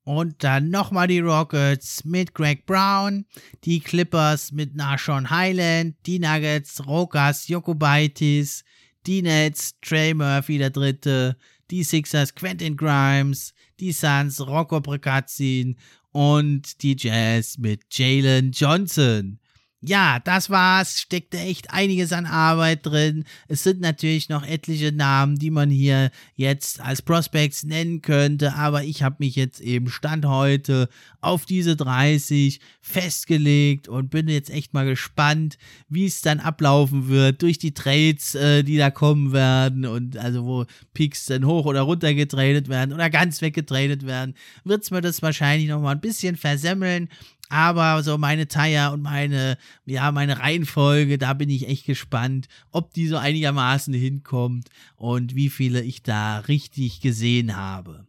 [0.06, 3.26] und dann nochmal die Rockets mit Greg Brown,
[3.64, 8.64] die Clippers mit Nashon Highland, die Nuggets, Rokas, Jokubaitis,
[9.08, 11.36] die Nets, Trey Murphy der Dritte,
[11.72, 15.78] die Sixers, Quentin Grimes, die Suns, Rocco Precazin
[16.12, 19.40] und die Jazz mit Jalen Johnson
[19.82, 21.00] ja, das war's.
[21.00, 23.26] Steckte echt einiges an Arbeit drin.
[23.48, 28.84] Es sind natürlich noch etliche Namen, die man hier jetzt als Prospects nennen könnte, aber
[28.84, 30.90] ich habe mich jetzt eben Stand heute
[31.22, 35.58] auf diese 30 festgelegt und bin jetzt echt mal gespannt,
[35.90, 40.46] wie es dann ablaufen wird durch die Trades, äh, die da kommen werden und also
[40.46, 45.02] wo Picks dann hoch oder runter getradet werden oder ganz weggetradet werden, wird es mir
[45.02, 47.10] das wahrscheinlich noch mal ein bisschen versemmeln.
[47.50, 52.94] Aber so meine Tire und meine, ja, meine Reihenfolge, da bin ich echt gespannt, ob
[52.94, 58.08] die so einigermaßen hinkommt und wie viele ich da richtig gesehen habe.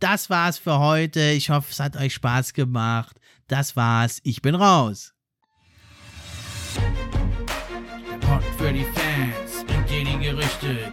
[0.00, 1.32] Das war's für heute.
[1.32, 3.18] Ich hoffe, es hat euch Spaß gemacht.
[3.48, 4.20] Das war's.
[4.22, 5.14] Ich bin raus.
[6.76, 9.48] Der Pod für die Fans
[9.88, 10.92] dir die Gerüchte,